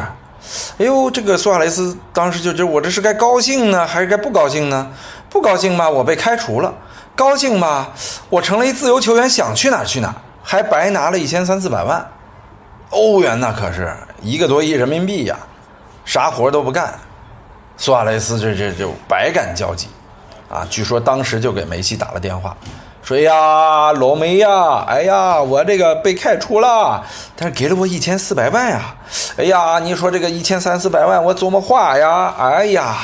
[0.79, 4.89] 哎呦，这个苏亚雷斯当时就觉得我这是该高兴呢，还是该不高兴呢？
[5.29, 6.73] 不高兴吧，我被开除了；
[7.17, 7.93] 高兴吧，
[8.29, 12.09] 我成了一自由球员，想去哪去哪，还白拿了一千三四百万
[12.91, 15.37] 欧元呢，可是一个多亿人民币呀，
[16.05, 16.95] 啥活都不干。
[17.77, 19.89] 苏亚雷斯这这就百感交集
[20.49, 20.65] 啊！
[20.71, 22.57] 据说当时就给梅西打了电话。
[23.07, 28.97] 说呀，老梅呀，哎呀，我这个被开除了，但是给了我一千四百万呀，
[29.37, 32.35] 哎呀，你说这个一千三四百万我怎么花呀？
[32.37, 32.97] 哎呀，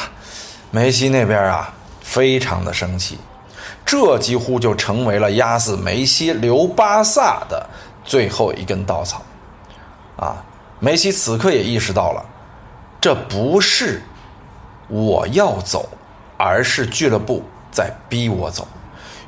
[0.73, 3.17] 梅西那边啊，非常的生气，
[3.87, 7.65] 这几乎就成为了压死梅西留巴萨的
[8.03, 9.23] 最后一根稻草，
[10.17, 10.35] 啊，
[10.81, 12.25] 梅西此刻也意识到了，
[13.01, 14.03] 这不是
[14.88, 15.88] 我要走，
[16.37, 18.67] 而是俱乐部在逼我走。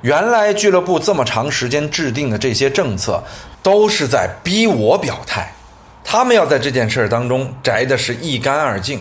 [0.05, 3.25] 原来俱乐部这么长时间制定的这些政策，
[3.63, 5.51] 都是在逼我表态。
[6.05, 9.01] 他们要在这件事儿当中摘的是一干二净，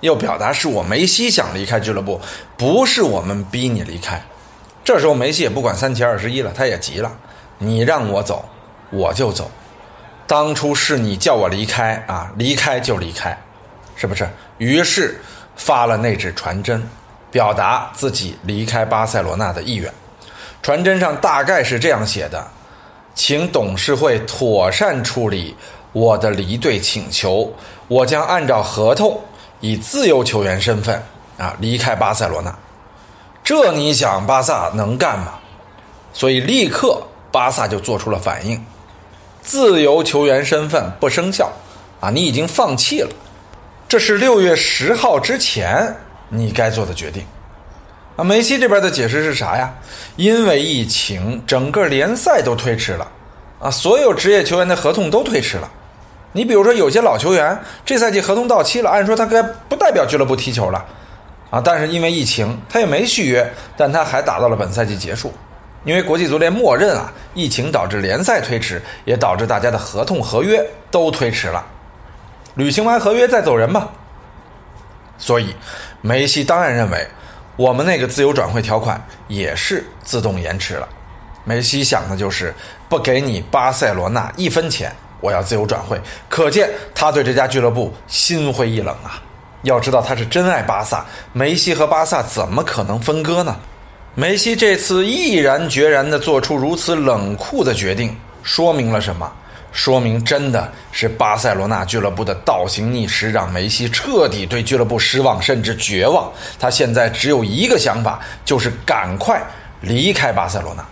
[0.00, 2.18] 要表达是我梅西想离开俱乐部，
[2.56, 4.18] 不是我们逼你离开。
[4.82, 7.12] 这时候梅西也不管三七二十一了，他也急了：
[7.58, 8.42] 你让我走，
[8.88, 9.50] 我就走。
[10.26, 13.36] 当初是你叫我离开啊，离开就离开，
[13.96, 14.26] 是不是？
[14.56, 15.20] 于是
[15.56, 16.82] 发了那纸传真，
[17.30, 19.92] 表达自己离开巴塞罗那的意愿。
[20.62, 22.46] 传真上大概是这样写的
[23.14, 25.56] ：“请董事会妥善处理
[25.92, 27.52] 我的离队请求，
[27.86, 29.20] 我将按照合同
[29.60, 31.02] 以自由球员身份
[31.38, 32.54] 啊离开巴塞罗那。”
[33.42, 35.38] 这你想巴萨能干吗？
[36.12, 38.62] 所以立刻巴萨就做出了反应：
[39.40, 41.50] 自由球员身份不生效
[42.00, 43.10] 啊，你已经放弃了。
[43.88, 45.96] 这是六月十号之前
[46.28, 47.24] 你该做的决定。
[48.18, 49.72] 啊，梅西这边的解释是啥呀？
[50.16, 53.06] 因为疫情，整个联赛都推迟了，
[53.60, 55.70] 啊，所有职业球员的合同都推迟了。
[56.32, 60.84] 你比如说，有些老球员这赛季合同到期了，按说他该不代表俱乐部踢球了，
[61.48, 65.32] 啊，但是因为疫情，他也没续约，但他还打到了本赛季结束。
[65.84, 71.64] 因为国际足联默认啊，疫情导致联赛推迟，也导致大家的合同合约都推迟了。
[72.56, 73.88] 履行完合约再走人吧。
[75.18, 75.54] 所以，
[76.00, 77.06] 梅西当然认为。
[77.58, 80.88] 我们那个自由转会条款也是自动延迟了，
[81.42, 82.54] 梅西想的就是
[82.88, 89.20] 不给你巴塞罗那一分钱，我要自由转会，可见他对这家俱乐部心灰意冷啊。
[89.62, 93.56] 要知道他是真爱巴萨，梅西和巴萨怎么可能分割呢？
[94.14, 99.32] 梅西这次毅然决然地做出如此冷酷的决定，说明了什么？
[99.70, 106.30] 说明真的是巴塞罗那俱乐部的倒行逆施，让梅西彻底对俱乐部失望，甚至绝望。
[106.58, 109.40] 他现在只有一个想法，就是赶快
[109.80, 110.84] 离开巴塞罗那。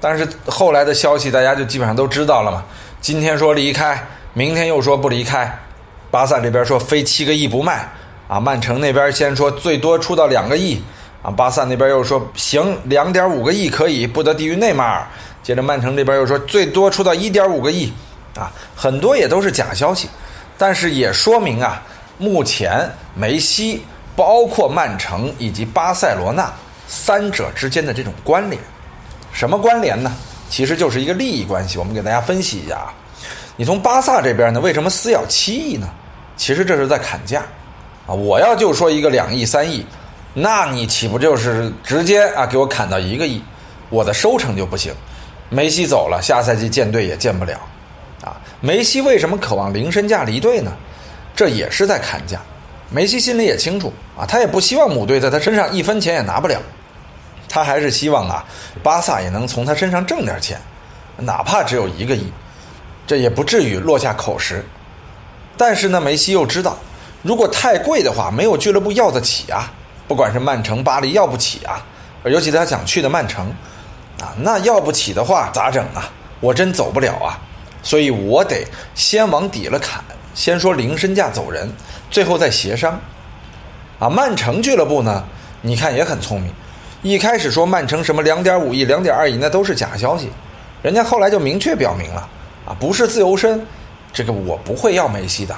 [0.00, 2.64] 但是后来的消息大家就基本上都知道了嘛。
[3.00, 4.02] 今天说离开，
[4.34, 5.58] 明天又说不离开。
[6.10, 7.88] 巴萨这边说非七个亿不卖
[8.26, 10.82] 啊，曼城那边先说最多出到两个亿
[11.22, 15.06] 啊，巴萨那边又说行，两点五个亿可以，不得低于内马尔。
[15.42, 17.92] 接着曼城这边又说最多出到一点五个亿
[18.36, 20.08] 啊，很多也都是假消息，
[20.56, 21.82] 但是也说明啊，
[22.18, 23.82] 目前梅西
[24.14, 26.50] 包括曼城以及巴塞罗那
[26.86, 28.60] 三者之间的这种关联。
[29.32, 30.12] 什么关联呢？
[30.48, 31.78] 其实就是一个利益关系。
[31.78, 32.92] 我们给大家分析一下啊，
[33.56, 35.88] 你从巴萨这边呢，为什么私要七亿呢？
[36.36, 37.42] 其实这是在砍价
[38.06, 38.14] 啊！
[38.14, 39.84] 我要就说一个两亿、三亿，
[40.32, 43.42] 那你岂不就是直接啊给我砍到一个亿？
[43.88, 44.94] 我的收成就不行。
[45.48, 47.58] 梅西走了，下赛季建队也建不了
[48.22, 48.36] 啊！
[48.60, 50.70] 梅西为什么渴望零身价离队呢？
[51.34, 52.40] 这也是在砍价。
[52.88, 56.60] 梅西心里也清楚啊，他也不希望母队在他身上一分钱也拿不了。
[57.48, 58.44] 他还是希望啊，
[58.80, 60.56] 巴萨也能从他身上挣点钱，
[61.16, 62.32] 哪怕只有一个亿，
[63.04, 64.64] 这也不至于落下口实。
[65.56, 66.78] 但是呢，梅西又知道，
[67.22, 69.72] 如果太贵的话，没有俱乐部要得起啊，
[70.10, 71.80] 不管是曼城、巴黎要不起啊，
[72.24, 73.46] 尤其他想去的曼城，
[74.20, 76.10] 啊，那要不起的话咋整啊？
[76.40, 77.38] 我真走不了啊，
[77.80, 80.02] 所以我得先往底了砍，
[80.34, 81.70] 先说零身价走人，
[82.10, 82.98] 最后再协商。
[84.00, 85.22] 啊，曼城俱乐部呢，
[85.62, 86.52] 你看也很聪明。
[87.02, 90.28] 一开始说曼城什么两点五亿、两点二亿，那都是假消息。
[90.82, 92.28] 人家后来就明确表明了，
[92.66, 93.64] 啊，不是自由身，
[94.12, 95.54] 这个我不会要梅西的。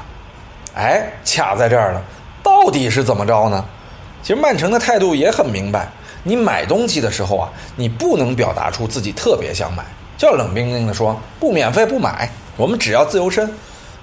[0.75, 2.03] 哎，卡在这儿了，
[2.43, 3.65] 到底是怎么着呢？
[4.23, 5.89] 其实曼城的态度也很明白，
[6.23, 9.85] 你买东西的时候啊，你不能表达出自己特别想买，
[10.17, 13.53] 就要冷冰冰的说不免费不买，我们只要自由身。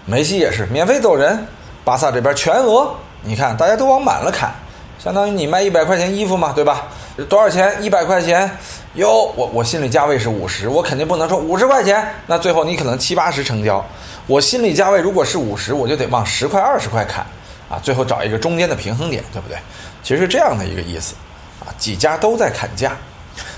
[0.05, 1.47] 梅西也是免费走人，
[1.85, 4.51] 巴萨这边全额，你看大家都往满了砍，
[4.97, 6.87] 相当于你卖一百块钱衣服嘛，对吧？
[7.29, 7.75] 多少钱？
[7.81, 8.49] 一百块钱，
[8.95, 13.85] 哟，我我心里价位是五十，我肯定不能说五十块钱，那最后你可能七八十成交。
[14.25, 17.25] 我心里价位如果是五十，我就得往十块、二十块砍，
[17.69, 19.57] 啊，最后找一个中间的平衡点，对不对？
[20.01, 21.13] 其实是这样的一个意思，
[21.59, 22.95] 啊，几家都在砍价，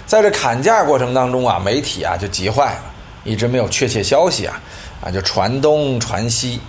[0.05, 2.83] 在这砍价过程当中啊，媒体啊就急坏了，
[3.23, 4.59] 一直没有确切消息啊，
[5.03, 6.59] 啊，就传东传西，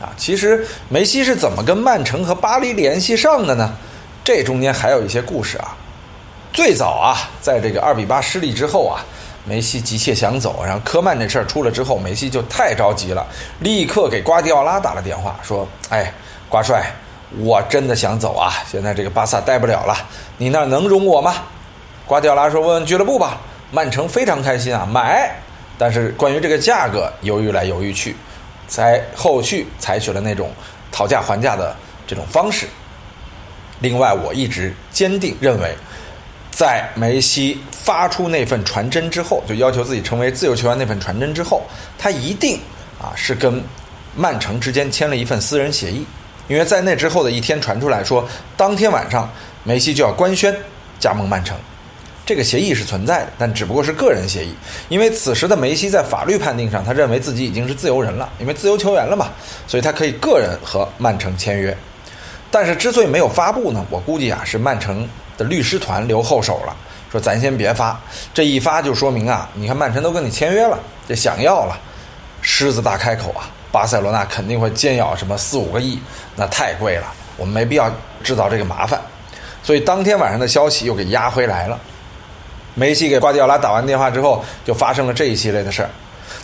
[0.00, 3.72] 啊，其实梅西是怎么跟曼城和巴黎联系上的呢？
[4.24, 5.76] 这中间还有一些故事啊。
[6.52, 9.02] 最早啊，在这个二比八失利之后啊，
[9.44, 13.26] 梅西急切想走，然后科曼这事儿出了之后，梅西就太着急了，
[13.60, 16.12] 立刻给瓜迪奥拉打了电话，说：“哎，
[16.48, 16.92] 瓜帅，
[17.38, 19.96] 我真的想走啊，现在这个巴萨待不了了，
[20.38, 21.34] 你那能容我吗？”
[22.06, 23.40] 瓜迪奥拉说：“问问俱乐部吧。”
[23.70, 25.34] 曼城非常开心啊，买，
[25.78, 28.14] 但是关于这个价格犹豫来犹豫去，
[28.66, 30.50] 在后续采取了那种
[30.90, 31.74] 讨价还价的
[32.06, 32.66] 这种方式。
[33.80, 35.74] 另外，我一直坚定认为。
[36.54, 41.62] 在梅西发出那份传真之后，就要求自己成为自由球员那份传真之后，
[41.98, 42.60] 他一定
[43.00, 43.60] 啊是跟
[44.14, 46.04] 曼城之间签了一份私人协议，
[46.48, 49.30] 因为在那之后的一天传出来说，当天晚上
[49.64, 50.54] 梅西就要官宣
[50.98, 51.56] 加盟曼城，
[52.24, 54.54] 这个协议是存在的，但只不过是个人协议，
[54.88, 59.30] 因为此时的梅西在法律判定上，他认为自己已经是自由人了，因为自由球员了嘛，
[59.66, 61.76] 所以他可以个人和曼城签约，
[62.50, 65.08] 但是之所以没有发布呢，我估计啊是曼城。
[65.38, 66.76] 的律师团留后手了，
[67.10, 67.98] 说咱先别发，
[68.34, 70.78] 这一发就说明啊，你看曼城都跟你签约了，
[71.08, 71.74] 这想要了，
[72.42, 75.98] 狮子大开口啊，巴塞罗那肯定会煎咬什么四五个亿，
[76.36, 77.06] 那太贵了，
[77.36, 77.90] 我们没必要
[78.22, 79.00] 制造这个麻烦，
[79.62, 81.78] 所以当天晚上的消息又给压回来了。
[82.74, 85.90] 梅西给瓜迪奥拉打完电话之后，就发生了这一系列的事儿，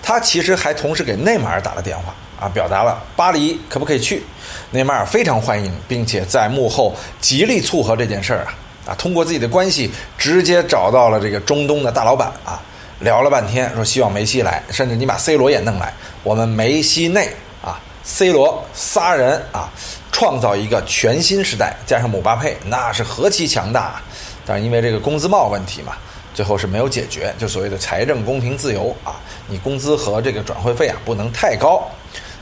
[0.02, 4.22] 他其实还同时给内马尔打了电话啊，表达了巴黎可不可以去，
[4.70, 8.54] 内马尔非常欢迎，并且在幕后极力撮合这件事儿啊。
[8.88, 12.58] 啊，通过自己的关系直接找到了这个中东的大老板啊，
[13.00, 15.92] 聊了半天，说希望梅西来，甚至你把 C 罗也弄来，
[16.22, 17.30] 我们梅西内
[17.62, 19.70] 啊，C 罗仨人啊，
[20.10, 24.00] 创造一个全新时代，加上姆巴佩，那是何其强大！
[24.44, 25.92] 但是因为这个工资帽问题嘛，
[26.34, 31.88] 最后是没有解决，就所谓的财政公平自由啊，你工资和这个转会费啊不能太高，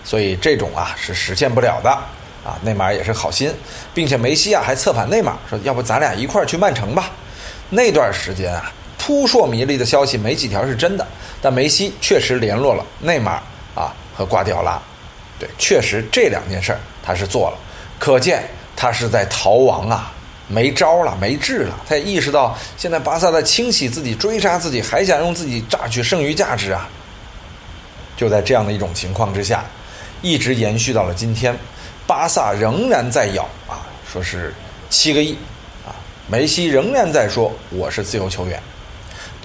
[0.04, 1.90] 所以这种啊是实现不了的。
[2.46, 3.52] 啊，内马尔也是好心，
[3.92, 7.10] 并且梅西啊还策反内马尔说：“要不咱俩一块儿去曼城吧？”
[7.70, 8.72] 那段时间啊，
[9.06, 11.06] 扑朔迷离的消息没几条是真的，
[11.40, 13.42] 但梅西确实联络了内马尔
[13.76, 14.82] 啊和瓜迪奥拉，
[15.38, 17.58] 对，确实这两件事儿他是做了。
[18.00, 18.42] 可见
[18.74, 20.12] 他是在逃亡啊，
[20.48, 21.78] 没招了，没治了。
[21.88, 26.88] 他也意识到现在巴萨在清洗自己、追杀自己，还想用自己榨取剩余价值啊。
[28.16, 29.64] 就在这样的一种情况之下，
[30.20, 31.56] 一直延续到了今天，
[32.08, 34.52] 巴萨仍然在咬啊，说是
[34.90, 35.38] 七个亿
[35.86, 35.94] 啊，
[36.26, 38.60] 梅西仍然在说我是自由球员。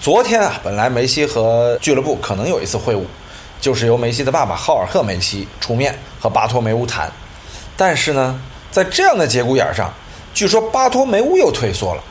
[0.02, 3.02] 昨天啊，本来梅西和俱乐部可能有一次会晤，
[3.60, 7.08] 就是由梅西的爸爸浩尔赫梅西出面和巴托梅乌谈，
[7.76, 8.36] 但是呢，
[8.72, 9.94] 在这样的节骨眼上，
[10.34, 12.02] 据说巴托梅乌又退缩了。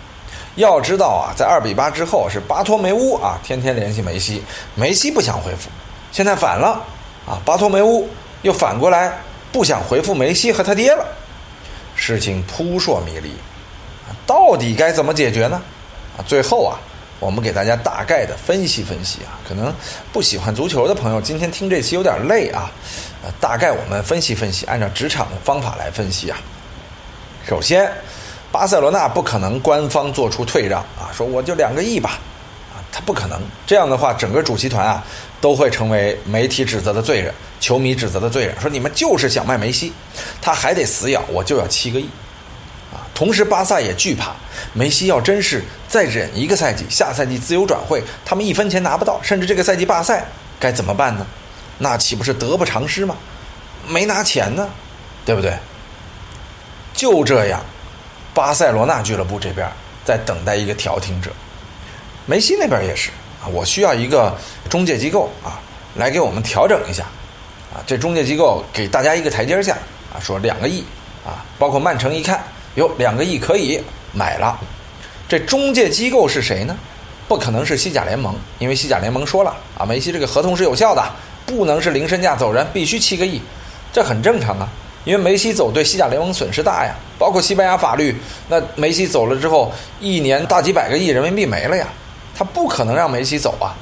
[0.55, 4.41] 要知道啊，在二比八之后是巴托梅乌啊天天联系梅西，
[4.73, 5.69] 梅西不想回复。
[6.13, 6.81] 现在反了，
[7.27, 8.07] 啊，巴托梅乌
[8.41, 9.19] 又反过来
[9.51, 11.05] 不想回复梅西和他爹了，
[11.97, 13.33] 事情扑朔迷离，
[14.25, 15.61] 到底该怎么解决呢？
[16.25, 16.79] 最后啊，
[17.21, 19.71] 我们给大家大概的分析分析啊，可能
[20.11, 22.71] 不喜欢足球的朋友今天听这期有点累啊，
[23.23, 26.37] 呃，大概我们分析分析，按照职场的方法来分析啊。
[27.47, 27.87] 首先，
[28.51, 32.19] 巴塞罗那不可能官方做出退让啊，说我就两个亿吧。
[32.73, 35.01] 啊他不可能这样的话，整个主席团啊
[35.39, 39.93] 都会成为媒体指责的罪人，球迷指责的罪人，说你们就是想卖梅西，
[40.41, 42.09] 他还得死咬，我就要七个亿，
[43.13, 44.33] 同时巴萨也惧怕
[44.73, 50.25] 梅西要真是再忍一个赛季，下赛季自由转会，他们一分钱拿不到，甚至这个赛季罢赛，
[50.59, 51.25] 该怎么办呢？
[51.77, 53.15] 那岂不是得不偿失吗？
[53.87, 54.69] 没拿钱呢，
[55.25, 55.53] 对不对？
[56.93, 57.61] 就这样，
[58.33, 59.67] 巴塞罗那俱乐部这边
[60.05, 61.31] 在等待一个调停者。
[62.25, 63.09] 梅西那边也是
[63.43, 64.37] 啊，我需要一个
[64.69, 65.59] 中介机构啊，
[65.95, 67.03] 来给我们调整一下，
[67.73, 69.75] 啊，这中介机构给大家一个台阶下
[70.13, 70.85] 啊，说两个亿
[71.25, 72.43] 啊，包括曼城一看，
[72.75, 73.81] 有，两个亿可以
[74.13, 74.59] 买了，
[75.27, 76.75] 这中介机构是谁呢？
[77.27, 81.03] 不可能是西甲联盟，因为西甲联盟说了啊，梅西这个合同是有效的，
[81.45, 83.41] 不能是零身价走人，必须七个亿，
[83.93, 84.67] 这很正常啊，
[85.05, 88.15] 因为梅西走对西甲联盟损失大呀，包括西班牙法律，
[88.49, 91.87] 那梅西走了之后，一年大几百个亿人民币没了呀。
[92.37, 93.75] 他不可能让梅西走啊，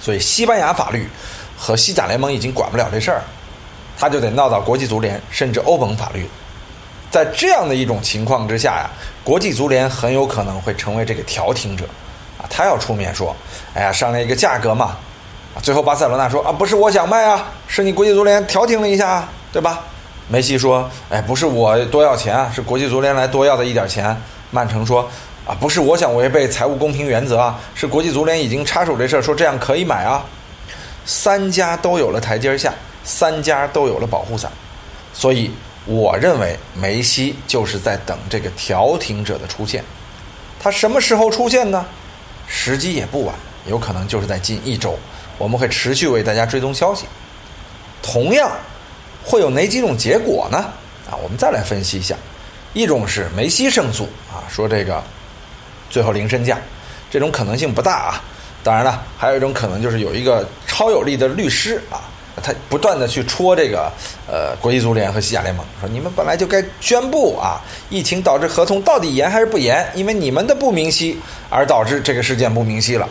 [0.00, 1.08] 所以西班牙法律
[1.56, 3.22] 和西甲联盟已经管不了这事儿，
[3.96, 6.28] 他就得闹到国际足联甚至欧盟法律。
[7.12, 8.90] 在这样的一种情况之下呀，
[9.22, 11.84] 国际足联很有可能会成为这个调停者
[12.38, 13.36] 啊，他要出面说
[13.74, 14.96] ：“哎呀，商量一个价格嘛。”
[15.54, 19.80] 啊，最后巴塞罗那说：“啊，不是我想卖啊，是你国际足联调停了一下，对吧？”
[20.26, 24.16] 梅西说：“哎，不是我多要钱啊，是国际足联来多要的一点钱。”
[24.50, 25.08] 曼城说。
[25.44, 30.24] 啊，不是我想违背财务公平原则啊，是国际足联已经插手这事儿，说这样可以买啊。
[31.04, 34.48] 三家都有了台阶下，三家都有了保护伞，
[35.12, 35.50] 所以
[35.84, 39.84] 我认为梅西就是在等这个调停者的出现。
[40.60, 41.84] 他什么时候出现呢？
[42.46, 43.34] 时机也不晚，
[43.66, 44.98] 有可能就是在近一周。
[45.38, 47.06] 我们会持续为大家追踪消息。
[48.02, 48.50] 同样，
[49.24, 50.58] 会有哪几种结果呢？
[51.10, 52.14] 啊，我们再来分析一下。
[52.72, 55.02] 一种是梅西胜诉啊，说这个。
[55.90, 56.58] 最后零身价，
[57.10, 58.22] 这种可能性不大啊。
[58.62, 62.00] 当然了，还有一种可能就是有一个超有力的律师啊，
[62.40, 63.90] 他不断的去戳这个
[64.26, 67.60] 呃国际足联和西甲联盟，说你们本来就该宣布啊，
[67.90, 69.86] 疫情导致合同到底延还是不延？
[69.94, 71.20] 因为你们的不明晰
[71.50, 73.08] 而导致这个事件不明晰了。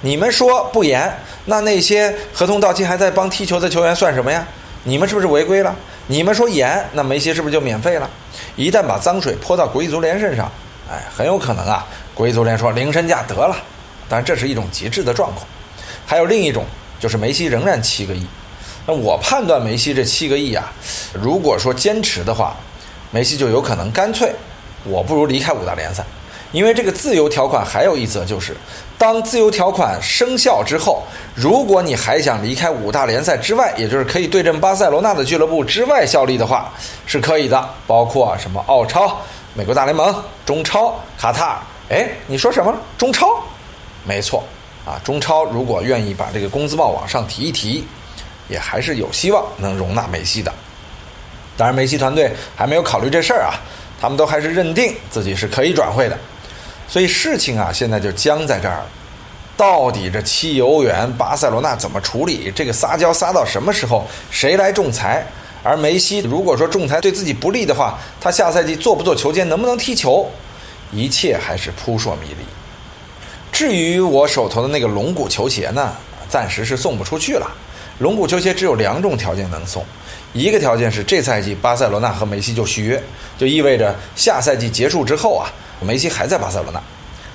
[0.00, 1.12] 你们说不延，
[1.44, 4.46] 那那些合同到期还在帮踢球的球员算什么呀？
[4.84, 5.74] 你们是不是违规了？
[6.08, 8.10] 你们说延，那梅西是不是就免费了？
[8.56, 10.50] 一旦把脏水泼到国际足联身上，
[10.90, 11.86] 哎，很有可能啊。
[12.14, 13.56] 国际足联说零身价得了，
[14.08, 15.46] 当然这是一种极致的状况。
[16.04, 16.64] 还有另一种，
[16.98, 18.26] 就是梅西仍然七个亿。
[18.86, 20.72] 那我判断梅西这七个亿啊，
[21.12, 22.56] 如果说坚持的话，
[23.10, 24.32] 梅西就有可能干脆，
[24.84, 26.04] 我不如离开五大联赛。
[26.50, 28.54] 因为这个自由条款还有一则，就是
[28.98, 31.02] 当自由条款生效之后，
[31.34, 36.70] 如果你还想离开五大联赛之外，也就是可以对阵巴塞罗那的俱乐部之外效力的话，
[37.06, 39.16] 是可以的，包括什么澳超、
[39.54, 40.14] 美国大联盟、
[40.44, 41.58] 中超、卡塔尔。
[41.88, 42.74] 哎，你说什么？
[42.98, 43.28] 中超，
[44.04, 44.44] 没错，
[44.84, 47.86] 啊，中超如果愿意把这个工资帽往上提一提，
[48.48, 50.52] 也还是有希望能容纳梅西的。
[51.56, 53.54] 当然，梅西团队还没有考虑这事儿啊，
[54.00, 56.18] 他们都还是认定自己是可以转会的。
[56.88, 58.86] 所以事情啊，现在就僵在这儿了。
[59.56, 62.50] 到底这七亿欧元，巴塞罗那怎么处理？
[62.54, 64.06] 这个撒娇撒到什么时候？
[64.30, 65.24] 谁来仲裁？
[65.62, 70.28] 而梅西如果说仲裁对自己不利的话，他下赛季做不做球监，能不能踢球？
[70.90, 72.44] 一切还是扑朔迷离。
[73.52, 75.94] 至于我手头的那个龙骨球鞋呢，
[76.28, 77.46] 暂时是送不出去了。
[78.02, 79.84] 龙骨球鞋只有两种条件能送，
[80.32, 83.00] 一个条件是这赛季巴塞罗那和梅西就续约，
[83.38, 85.46] 就意味着下赛季结束之后啊，
[85.80, 86.80] 梅西还在巴塞罗那；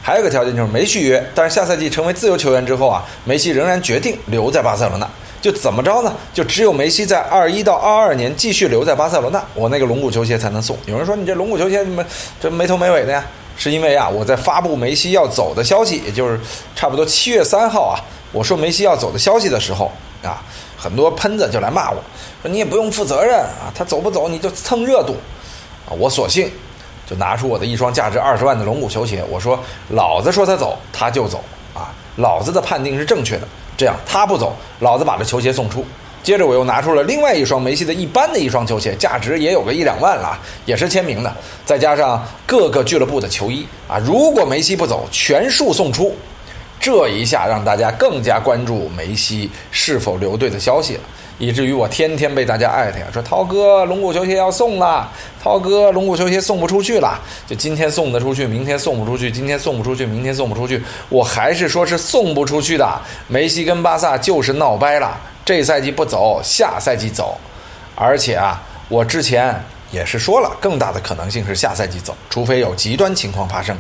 [0.04, 5.10] 还有个条件就是没续约，但是下赛季成为自由球员之后啊，梅西仍然决定留在巴塞罗那，
[5.42, 6.14] 就怎么着呢？
[6.34, 10.78] 就只有梅西在二一到二二年继续留在巴塞罗那，我那个龙骨球鞋才能送。
[10.86, 12.06] 有人说你这龙骨球鞋怎么
[12.42, 13.24] 这没头没尾的呀？
[13.56, 16.38] 是因为啊，我在发布梅西要走的消息，也就是
[16.76, 17.96] 差不多七月三号啊，
[18.34, 19.90] 我说梅西要走的消息的时候
[20.28, 20.44] 啊，
[20.78, 21.98] 很多喷子就来骂我
[22.42, 25.16] 说你也不用负责任啊，他走不走你就蹭热度
[25.88, 26.52] 啊，我索性
[27.10, 29.58] 就拿出我的一双价值二十万的龙骨球鞋，我说
[29.90, 33.48] 老子说他走他就走啊，老子的判定是正确的，
[33.78, 35.86] 这样他不走，老子把这球鞋送出。
[36.24, 41.34] 接着我又拿出了另外一双梅西的一般的一双球鞋，价值也有个一两万了，也是签名的，
[41.66, 46.14] 再加上各个俱乐部的球衣啊，如果梅西不走，全数送出。
[46.80, 51.02] 这一下让大家更加关注梅西是否留队的消息了，
[51.38, 55.12] 以至于我天天被大家艾特呀，说涛哥龙骨球鞋要送了，
[55.42, 63.02] 涛哥龙骨球鞋送不出去了，就今天送得出去，明天送不出去，今天送不出去，明天送不出去，我还是说是送不出去的。
[63.28, 65.18] 梅西跟巴萨就是闹掰了。
[65.44, 67.38] 这赛季不走，下赛季走，
[67.96, 69.56] 而且啊，我之前
[69.92, 73.76] 也是说了，更大的可能性是下赛季走，除非有极端情况发生。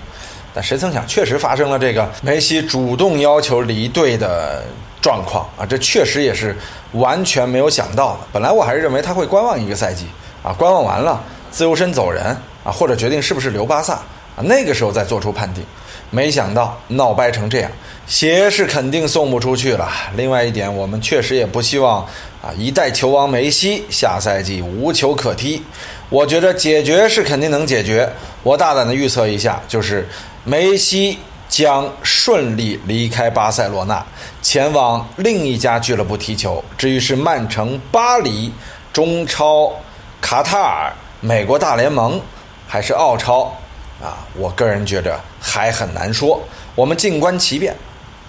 [0.58, 4.64] 但谁曾想，确实发生了这个梅西主动要求离队的
[5.00, 5.64] 状况啊！
[5.64, 6.58] 这确实也是
[6.94, 8.22] 完全没有想到的。
[8.34, 10.08] 本来我还是认为他会观望一个赛季
[10.42, 14.00] 啊，观望完了自由身走人啊，或者决定是不是留巴萨，
[14.44, 15.64] 那个时候再做出判定。
[16.10, 17.70] 没想到闹掰成这样，
[18.08, 19.90] 鞋是肯定送不出去了。
[20.16, 22.02] 另外一点，我们确实也不希望
[22.42, 25.62] 啊，一代球王梅西下赛季无球可踢。
[26.08, 28.10] 我觉得解决是肯定能解决。
[28.42, 30.08] 我大胆的预测一下，就是
[30.46, 31.20] 梅西
[31.50, 34.06] 将顺利离开巴塞罗那，
[34.42, 36.64] 前往另一家俱乐部踢球。
[36.78, 38.54] 至于是曼城、巴黎、
[38.94, 39.74] 中超、
[40.22, 42.22] 卡塔尔、美国大联盟，
[42.66, 43.54] 还是澳超？
[44.02, 46.40] 啊，我个人觉着还很难说，
[46.76, 47.76] 我们静观其变。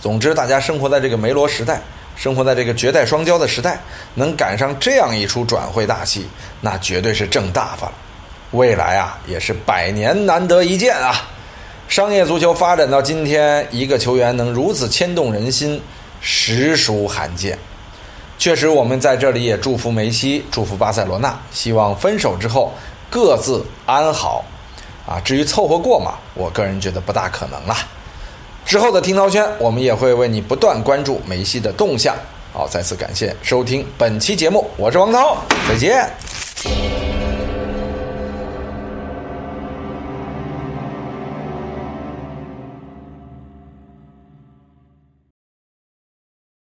[0.01, 1.81] 总之，大家生活在这个梅罗时代，
[2.17, 3.81] 生活在这个绝代双骄的时代，
[4.15, 6.27] 能赶上这样一出转会大戏，
[6.61, 7.93] 那绝对是挣大发了。
[8.53, 11.29] 未来啊，也是百年难得一见啊！
[11.89, 15.83] 商业足球发展到今天，一个球员能如此牵动人心，
[16.21, 17.59] 实属罕见。
[18.39, 22.73] 确实，我们在这里也祝福梅西，祝福巴塞罗那，希望分手之后
[23.11, 24.45] 各自安好。
[25.09, 27.75] 啊，至于凑合过嘛，我个人觉得不大可能了。
[28.67, 32.15] 之后的听涛圈，我们也会为你不断关注梅西的动向。
[32.53, 36.11] 好，再次感谢收听本期节目，我是王涛，再见。